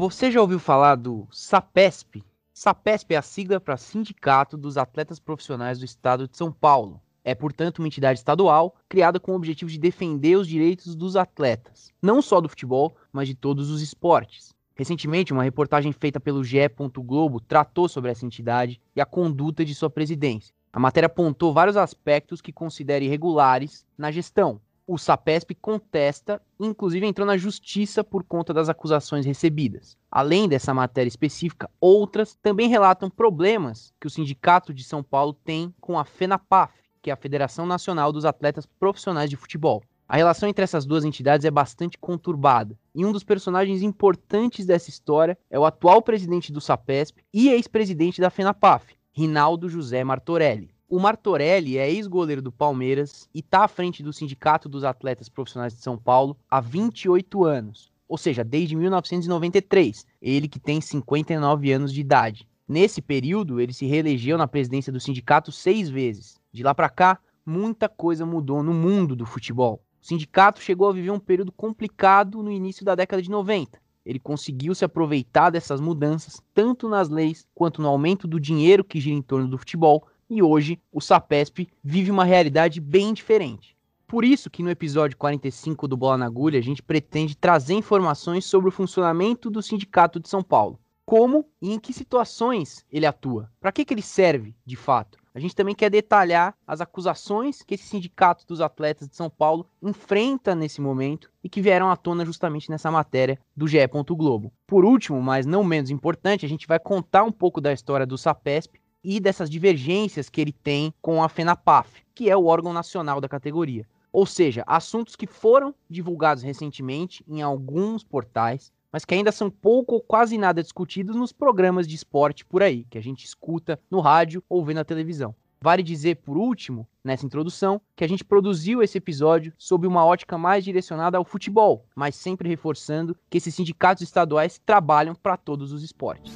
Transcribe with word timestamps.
Você 0.00 0.30
já 0.30 0.40
ouviu 0.40 0.58
falar 0.58 0.96
do 0.96 1.28
SAPESP? 1.30 2.24
SAPESP 2.54 3.14
é 3.14 3.18
a 3.18 3.22
sigla 3.22 3.60
para 3.60 3.76
Sindicato 3.76 4.56
dos 4.56 4.78
Atletas 4.78 5.18
Profissionais 5.18 5.78
do 5.78 5.84
Estado 5.84 6.26
de 6.26 6.36
São 6.36 6.50
Paulo. 6.50 7.00
É, 7.22 7.34
portanto, 7.34 7.80
uma 7.80 7.88
entidade 7.88 8.18
estadual 8.18 8.74
criada 8.88 9.20
com 9.20 9.32
o 9.32 9.36
objetivo 9.36 9.70
de 9.70 9.78
defender 9.78 10.36
os 10.36 10.48
direitos 10.48 10.94
dos 10.94 11.16
atletas, 11.16 11.92
não 12.00 12.22
só 12.22 12.40
do 12.40 12.48
futebol, 12.48 12.96
mas 13.12 13.28
de 13.28 13.34
todos 13.34 13.68
os 13.68 13.82
esportes. 13.82 14.54
Recentemente, 14.74 15.34
uma 15.34 15.42
reportagem 15.42 15.92
feita 15.92 16.18
pelo 16.18 16.42
GE. 16.42 16.60
Globo 16.96 17.38
tratou 17.38 17.86
sobre 17.86 18.10
essa 18.10 18.24
entidade 18.24 18.80
e 18.96 19.02
a 19.02 19.06
conduta 19.06 19.62
de 19.66 19.74
sua 19.74 19.90
presidência. 19.90 20.54
A 20.72 20.78
matéria 20.78 21.06
apontou 21.06 21.52
vários 21.52 21.76
aspectos 21.76 22.40
que 22.40 22.52
considera 22.52 23.04
irregulares 23.04 23.84
na 23.98 24.10
gestão, 24.10 24.60
o 24.92 24.98
SAPESP 24.98 25.54
contesta, 25.54 26.42
inclusive 26.58 27.06
entrou 27.06 27.24
na 27.24 27.36
justiça 27.36 28.02
por 28.02 28.24
conta 28.24 28.52
das 28.52 28.68
acusações 28.68 29.24
recebidas. 29.24 29.96
Além 30.10 30.48
dessa 30.48 30.74
matéria 30.74 31.08
específica, 31.08 31.70
outras 31.80 32.34
também 32.34 32.68
relatam 32.68 33.08
problemas 33.08 33.94
que 34.00 34.08
o 34.08 34.10
Sindicato 34.10 34.74
de 34.74 34.82
São 34.82 35.00
Paulo 35.00 35.32
tem 35.32 35.72
com 35.80 35.96
a 35.96 36.04
FENAPAF, 36.04 36.72
que 37.00 37.08
é 37.08 37.12
a 37.12 37.16
Federação 37.16 37.66
Nacional 37.66 38.12
dos 38.12 38.24
Atletas 38.24 38.66
Profissionais 38.66 39.30
de 39.30 39.36
Futebol. 39.36 39.80
A 40.08 40.16
relação 40.16 40.48
entre 40.48 40.64
essas 40.64 40.84
duas 40.84 41.04
entidades 41.04 41.44
é 41.44 41.52
bastante 41.52 41.96
conturbada, 41.96 42.76
e 42.92 43.06
um 43.06 43.12
dos 43.12 43.22
personagens 43.22 43.82
importantes 43.82 44.66
dessa 44.66 44.90
história 44.90 45.38
é 45.48 45.56
o 45.56 45.64
atual 45.64 46.02
presidente 46.02 46.52
do 46.52 46.60
SAPESP 46.60 47.22
e 47.32 47.48
ex-presidente 47.48 48.20
da 48.20 48.28
FENAPAF, 48.28 48.98
Rinaldo 49.12 49.68
José 49.68 50.04
Martorelli. 50.04 50.70
O 50.88 51.00
Martorelli 51.00 51.76
é 51.76 51.90
ex-goleiro 51.90 52.40
do 52.40 52.52
Palmeiras 52.52 53.28
e 53.34 53.40
está 53.40 53.64
à 53.64 53.68
frente 53.68 54.04
do 54.04 54.12
Sindicato 54.12 54.68
dos 54.68 54.84
Atletas 54.84 55.28
Profissionais 55.28 55.74
de 55.74 55.82
São 55.82 55.98
Paulo 55.98 56.36
há 56.48 56.60
28 56.60 57.44
anos, 57.44 57.90
ou 58.08 58.16
seja, 58.16 58.44
desde 58.44 58.76
1993, 58.76 60.06
ele 60.22 60.46
que 60.46 60.60
tem 60.60 60.80
59 60.80 61.72
anos 61.72 61.92
de 61.92 62.00
idade. 62.00 62.46
Nesse 62.68 63.02
período, 63.02 63.60
ele 63.60 63.72
se 63.72 63.84
reelegeu 63.84 64.38
na 64.38 64.46
presidência 64.46 64.92
do 64.92 65.00
sindicato 65.00 65.50
seis 65.50 65.88
vezes. 65.88 66.38
De 66.52 66.62
lá 66.62 66.72
para 66.72 66.88
cá, 66.88 67.18
muita 67.44 67.88
coisa 67.88 68.24
mudou 68.24 68.62
no 68.62 68.72
mundo 68.72 69.16
do 69.16 69.26
futebol. 69.26 69.82
O 70.00 70.06
sindicato 70.06 70.62
chegou 70.62 70.88
a 70.88 70.92
viver 70.92 71.10
um 71.10 71.18
período 71.18 71.50
complicado 71.50 72.44
no 72.44 72.50
início 72.50 72.84
da 72.84 72.94
década 72.94 73.20
de 73.20 73.28
90. 73.28 73.80
Ele 74.10 74.18
conseguiu 74.18 74.74
se 74.74 74.84
aproveitar 74.84 75.50
dessas 75.50 75.80
mudanças, 75.80 76.42
tanto 76.52 76.88
nas 76.88 77.08
leis 77.08 77.46
quanto 77.54 77.80
no 77.80 77.86
aumento 77.86 78.26
do 78.26 78.40
dinheiro 78.40 78.82
que 78.82 78.98
gira 78.98 79.14
em 79.14 79.22
torno 79.22 79.46
do 79.46 79.56
futebol, 79.56 80.04
e 80.28 80.42
hoje 80.42 80.80
o 80.90 81.00
Sapesp 81.00 81.68
vive 81.80 82.10
uma 82.10 82.24
realidade 82.24 82.80
bem 82.80 83.14
diferente. 83.14 83.76
Por 84.08 84.24
isso 84.24 84.50
que 84.50 84.64
no 84.64 84.70
episódio 84.70 85.16
45 85.16 85.86
do 85.86 85.96
Bola 85.96 86.18
na 86.18 86.26
Agulha 86.26 86.58
a 86.58 86.62
gente 86.62 86.82
pretende 86.82 87.36
trazer 87.36 87.74
informações 87.74 88.44
sobre 88.44 88.68
o 88.68 88.72
funcionamento 88.72 89.48
do 89.48 89.62
Sindicato 89.62 90.18
de 90.18 90.28
São 90.28 90.42
Paulo. 90.42 90.80
Como 91.06 91.46
e 91.62 91.72
em 91.72 91.78
que 91.78 91.92
situações 91.92 92.84
ele 92.90 93.06
atua? 93.06 93.48
Para 93.60 93.70
que, 93.70 93.84
que 93.84 93.94
ele 93.94 94.02
serve 94.02 94.56
de 94.66 94.74
fato? 94.74 95.19
A 95.32 95.38
gente 95.38 95.54
também 95.54 95.74
quer 95.74 95.90
detalhar 95.90 96.56
as 96.66 96.80
acusações 96.80 97.62
que 97.62 97.74
esse 97.74 97.84
sindicato 97.84 98.44
dos 98.46 98.60
atletas 98.60 99.08
de 99.08 99.14
São 99.14 99.30
Paulo 99.30 99.64
enfrenta 99.80 100.54
nesse 100.54 100.80
momento 100.80 101.30
e 101.42 101.48
que 101.48 101.62
vieram 101.62 101.88
à 101.88 101.96
tona 101.96 102.24
justamente 102.24 102.68
nessa 102.68 102.90
matéria 102.90 103.38
do 103.56 103.68
GE. 103.68 103.78
Globo. 104.10 104.52
Por 104.66 104.84
último, 104.84 105.22
mas 105.22 105.46
não 105.46 105.62
menos 105.62 105.90
importante, 105.90 106.44
a 106.44 106.48
gente 106.48 106.66
vai 106.66 106.80
contar 106.80 107.22
um 107.22 107.30
pouco 107.30 107.60
da 107.60 107.72
história 107.72 108.04
do 108.04 108.18
SAPESP 108.18 108.80
e 109.04 109.20
dessas 109.20 109.48
divergências 109.48 110.28
que 110.28 110.40
ele 110.40 110.52
tem 110.52 110.92
com 111.00 111.22
a 111.22 111.28
FENAPAF, 111.28 112.02
que 112.14 112.28
é 112.28 112.36
o 112.36 112.46
órgão 112.46 112.72
nacional 112.72 113.20
da 113.20 113.28
categoria. 113.28 113.86
Ou 114.12 114.26
seja, 114.26 114.64
assuntos 114.66 115.14
que 115.14 115.26
foram 115.26 115.72
divulgados 115.88 116.42
recentemente 116.42 117.24
em 117.28 117.40
alguns 117.40 118.02
portais, 118.02 118.72
mas 118.92 119.04
que 119.04 119.14
ainda 119.14 119.32
são 119.32 119.50
pouco 119.50 119.94
ou 119.94 120.00
quase 120.00 120.36
nada 120.36 120.62
discutidos 120.62 121.16
nos 121.16 121.32
programas 121.32 121.86
de 121.86 121.94
esporte 121.94 122.44
por 122.44 122.62
aí, 122.62 122.84
que 122.90 122.98
a 122.98 123.02
gente 123.02 123.24
escuta 123.24 123.78
no 123.90 124.00
rádio 124.00 124.42
ou 124.48 124.64
vê 124.64 124.74
na 124.74 124.84
televisão. 124.84 125.34
Vale 125.62 125.82
dizer, 125.82 126.16
por 126.16 126.38
último, 126.38 126.88
nessa 127.04 127.26
introdução, 127.26 127.82
que 127.94 128.02
a 128.02 128.08
gente 128.08 128.24
produziu 128.24 128.82
esse 128.82 128.96
episódio 128.96 129.52
sob 129.58 129.86
uma 129.86 130.04
ótica 130.04 130.38
mais 130.38 130.64
direcionada 130.64 131.18
ao 131.18 131.24
futebol, 131.24 131.84
mas 131.94 132.16
sempre 132.16 132.48
reforçando 132.48 133.14
que 133.28 133.36
esses 133.36 133.54
sindicatos 133.54 134.02
estaduais 134.02 134.58
trabalham 134.64 135.14
para 135.14 135.36
todos 135.36 135.70
os 135.70 135.82
esportes. 135.82 136.32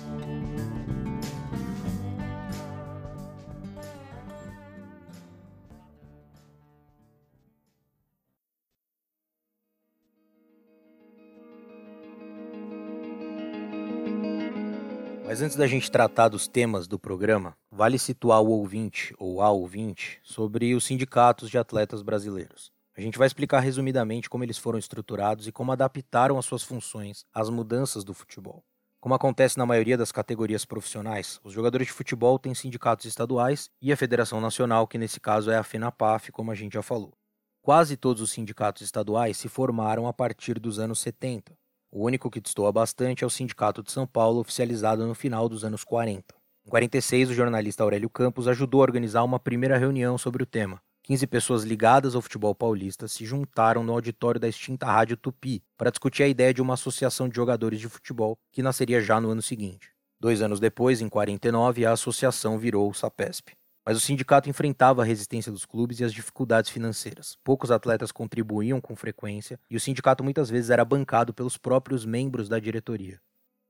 Mas 15.35 15.43
antes 15.43 15.57
da 15.57 15.67
gente 15.67 15.91
tratar 15.91 16.29
dos 16.29 16.47
temas 16.47 16.87
do 16.87 16.97
programa, 16.97 17.57
vale 17.69 17.99
situar 17.99 18.41
o 18.41 18.51
ouvinte 18.51 19.13
ou 19.19 19.43
a 19.43 19.51
ouvinte 19.51 20.21
sobre 20.23 20.73
os 20.77 20.85
sindicatos 20.85 21.51
de 21.51 21.59
atletas 21.59 22.03
brasileiros. 22.03 22.71
A 22.97 23.01
gente 23.01 23.19
vai 23.19 23.27
explicar 23.27 23.59
resumidamente 23.59 24.31
como 24.31 24.45
eles 24.45 24.57
foram 24.57 24.79
estruturados 24.79 25.49
e 25.49 25.51
como 25.51 25.73
adaptaram 25.73 26.39
as 26.39 26.45
suas 26.45 26.63
funções 26.63 27.25
às 27.35 27.51
mudanças 27.51 28.05
do 28.05 28.15
futebol. 28.15 28.63
Como 29.01 29.13
acontece 29.13 29.59
na 29.59 29.67
maioria 29.67 29.99
das 29.99 30.13
categorias 30.13 30.65
profissionais, 30.65 31.41
os 31.43 31.53
jogadores 31.53 31.89
de 31.89 31.93
futebol 31.93 32.39
têm 32.39 32.55
sindicatos 32.55 33.05
estaduais 33.05 33.69
e 33.83 33.93
a 33.93 33.97
Federação 33.97 34.41
Nacional, 34.41 34.87
que 34.87 34.99
nesse 34.99 35.19
caso 35.19 35.51
é 35.51 35.57
a 35.57 35.65
FENAPAF, 35.65 36.31
como 36.31 36.53
a 36.53 36.55
gente 36.55 36.75
já 36.75 36.83
falou. 36.83 37.13
Quase 37.61 37.97
todos 37.97 38.23
os 38.23 38.31
sindicatos 38.31 38.83
estaduais 38.83 39.37
se 39.37 39.49
formaram 39.49 40.07
a 40.07 40.13
partir 40.13 40.61
dos 40.61 40.79
anos 40.79 41.01
70, 41.01 41.59
o 41.95 42.05
único 42.05 42.29
que 42.29 42.41
destoa 42.41 42.73
bastante 42.73 43.23
é 43.23 43.27
o 43.27 43.31
Sindicato 43.31 43.81
de 43.81 43.93
São 43.93 44.05
Paulo, 44.05 44.41
oficializado 44.41 45.07
no 45.07 45.15
final 45.15 45.49
dos 45.49 45.65
anos 45.65 45.85
40. 45.85 46.35
Em 46.67 46.69
46, 46.69 47.31
o 47.31 47.35
jornalista 47.35 47.85
Aurélio 47.85 48.11
Campos 48.11 48.49
ajudou 48.49 48.81
a 48.81 48.83
organizar 48.83 49.23
uma 49.23 49.39
primeira 49.39 49.79
reunião 49.79 50.19
sobre 50.19 50.43
o 50.43 50.47
tema. 50.47 50.83
15 51.05 51.25
pessoas 51.29 51.63
ligadas 51.63 52.17
ao 52.17 52.23
futebol 52.23 52.53
paulista 52.53 53.07
se 53.07 53.25
juntaram 53.25 53.85
no 53.85 53.93
auditório 53.93 54.41
da 54.41 54.49
extinta 54.49 54.87
Rádio 54.87 55.17
Tupi 55.17 55.63
para 55.79 55.91
discutir 55.91 56.25
a 56.25 56.29
ideia 56.29 56.53
de 56.53 56.61
uma 56.61 56.75
associação 56.75 57.29
de 57.29 57.37
jogadores 57.37 57.79
de 57.79 57.89
futebol 57.89 58.37
que 58.51 58.63
nasceria 58.63 59.01
já 59.01 59.21
no 59.21 59.31
ano 59.31 59.43
seguinte. 59.43 59.91
Dois 60.19 60.43
anos 60.43 60.59
depois, 60.59 61.01
em 61.01 61.09
49, 61.09 61.87
a 61.87 61.93
associação 61.93 62.59
virou 62.59 62.91
o 62.91 62.95
SAPESP. 62.95 63.53
Mas 63.87 63.99
o 63.99 64.01
sindicato 64.01 64.49
enfrentava 64.49 65.03
a 65.03 65.05
resistência 65.05 65.53
dos 65.53 65.67
clubes 65.67 66.01
e 66.01 66.05
as 66.05 66.13
dificuldades 66.13 66.71
financeiras. 66.71 67.37
Poucos 67.45 67.71
atletas 67.71 68.11
contribuíam 68.11 68.81
com 68.81 68.97
frequência 68.97 69.61
e 69.71 69.77
o 69.77 69.81
sindicato 69.81 70.25
muitas 70.25 70.49
vezes 70.49 70.71
era 70.71 70.85
bancado 70.85 71.35
pelos 71.35 71.59
próprios 71.59 72.07
membros 72.07 72.49
da 72.49 72.59
diretoria. 72.59 73.21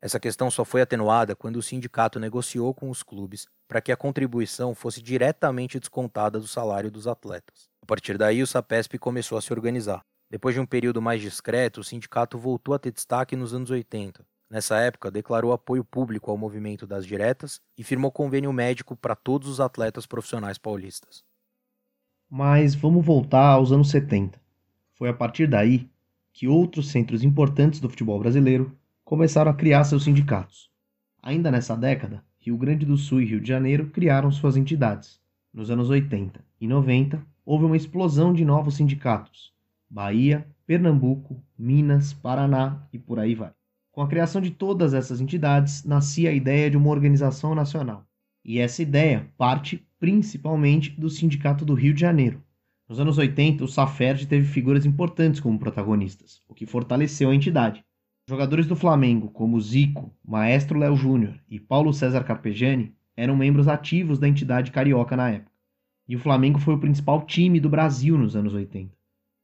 Essa 0.01 0.21
questão 0.21 0.51
só 0.51 0.65
foi 0.65 0.83
atenuada 0.83 1.35
quando 1.35 1.57
o 1.57 1.63
sindicato 1.63 2.21
negociou 2.21 2.75
com 2.75 2.91
os 2.91 3.03
clubes 3.03 3.47
para 3.67 3.81
que 3.81 3.91
a 3.91 3.97
contribuição 3.97 4.75
fosse 4.75 5.01
diretamente 5.01 5.81
descontada 5.81 6.39
do 6.39 6.47
salário 6.47 6.91
dos 6.91 7.09
atletas. 7.09 7.71
A 7.83 7.87
partir 7.87 8.19
daí, 8.19 8.43
o 8.43 8.47
SAPESP 8.47 8.99
começou 8.99 9.37
a 9.39 9.43
se 9.43 9.53
organizar. 9.53 10.05
Depois 10.31 10.55
de 10.55 10.61
um 10.61 10.67
período 10.67 11.01
mais 11.01 11.23
discreto, 11.23 11.81
o 11.81 11.85
sindicato 11.85 12.39
voltou 12.39 12.75
a 12.75 12.79
ter 12.79 12.93
destaque 12.93 13.35
nos 13.35 13.55
anos 13.55 13.71
80, 13.71 14.25
Nessa 14.55 14.79
época, 14.79 15.11
declarou 15.11 15.53
apoio 15.53 15.83
público 15.83 16.31
ao 16.31 16.39
movimento 16.39 16.87
das 16.87 17.05
diretas 17.05 17.61
e 17.77 17.83
firmou 17.83 18.13
convênio 18.13 18.53
médico 18.53 18.95
para 18.95 19.17
todos 19.17 19.49
os 19.49 19.59
atletas 19.59 20.07
profissionais 20.07 20.59
paulistas. 20.59 21.25
Mas 22.31 22.73
vamos 22.73 23.05
voltar 23.05 23.49
aos 23.49 23.73
anos 23.73 23.91
70. 23.91 24.41
Foi 24.93 25.09
a 25.09 25.13
partir 25.13 25.49
daí 25.49 25.91
que 26.33 26.47
outros 26.47 26.93
centros 26.93 27.25
importantes 27.25 27.81
do 27.81 27.91
futebol 27.91 28.17
brasileiro 28.21 28.71
começaram 29.05 29.51
a 29.51 29.55
criar 29.55 29.83
seus 29.83 30.05
sindicatos. 30.05 30.71
Ainda 31.21 31.51
nessa 31.51 31.77
década, 31.77 32.23
Rio 32.39 32.57
Grande 32.57 32.87
do 32.87 32.97
Sul 32.97 33.23
e 33.23 33.25
Rio 33.25 33.41
de 33.41 33.49
Janeiro 33.49 33.91
criaram 33.91 34.31
suas 34.31 34.57
entidades. 34.57 35.21
Nos 35.53 35.69
anos 35.69 35.91
80 35.91 36.41
e 36.61 36.69
90, 36.69 37.21
houve 37.45 37.65
uma 37.65 37.77
explosão 37.77 38.33
de 38.33 38.45
novos 38.45 38.77
sindicatos. 38.77 39.53
Bahia, 39.91 40.47
Pernambuco, 40.65 41.43
Minas, 41.59 42.13
Paraná 42.13 42.87
e 42.93 43.01
por 43.01 43.19
aí 43.19 43.35
vai. 43.35 43.51
Com 43.95 44.03
a 44.03 44.09
criação 44.09 44.41
de 44.41 44.51
todas 44.51 44.93
essas 44.93 45.21
entidades, 45.21 45.85
nascia 45.85 46.31
a 46.31 46.33
ideia 46.33 46.69
de 46.69 46.77
uma 46.77 46.91
organização 46.91 47.55
nacional. 47.55 48.05
E 48.45 48.59
essa 48.59 48.83
ideia 48.83 49.31
parte 49.39 49.87
principalmente 50.01 50.91
do 50.91 51.09
Sindicato 51.09 51.65
do 51.65 51.75
Rio 51.75 51.95
de 51.95 52.01
Janeiro. 52.01 52.43
Nos 52.89 52.99
anos 52.99 53.19
80, 53.19 53.63
o 53.63 53.69
Saferd 53.69 54.27
teve 54.27 54.47
figuras 54.47 54.85
importantes 54.85 55.39
como 55.39 55.61
protagonistas, 55.61 56.43
o 56.49 56.55
que 56.55 56.67
fortaleceu 56.67 57.31
a 57.31 57.35
entidade. 57.37 57.85
Jogadores 58.29 58.67
do 58.67 58.75
Flamengo, 58.75 59.29
como 59.29 59.61
Zico, 59.61 60.13
Maestro 60.25 60.77
Léo 60.77 60.97
Júnior 60.97 61.39
e 61.49 61.61
Paulo 61.61 61.93
César 61.93 62.25
Carpegiani, 62.25 62.93
eram 63.17 63.37
membros 63.37 63.69
ativos 63.69 64.19
da 64.19 64.27
entidade 64.27 64.73
carioca 64.73 65.17
na 65.17 65.31
época. 65.31 65.53
E 66.09 66.17
o 66.17 66.19
Flamengo 66.19 66.59
foi 66.59 66.75
o 66.75 66.81
principal 66.81 67.25
time 67.25 67.61
do 67.61 67.71
Brasil 67.71 68.19
nos 68.19 68.35
anos 68.35 68.55
80. 68.55 68.93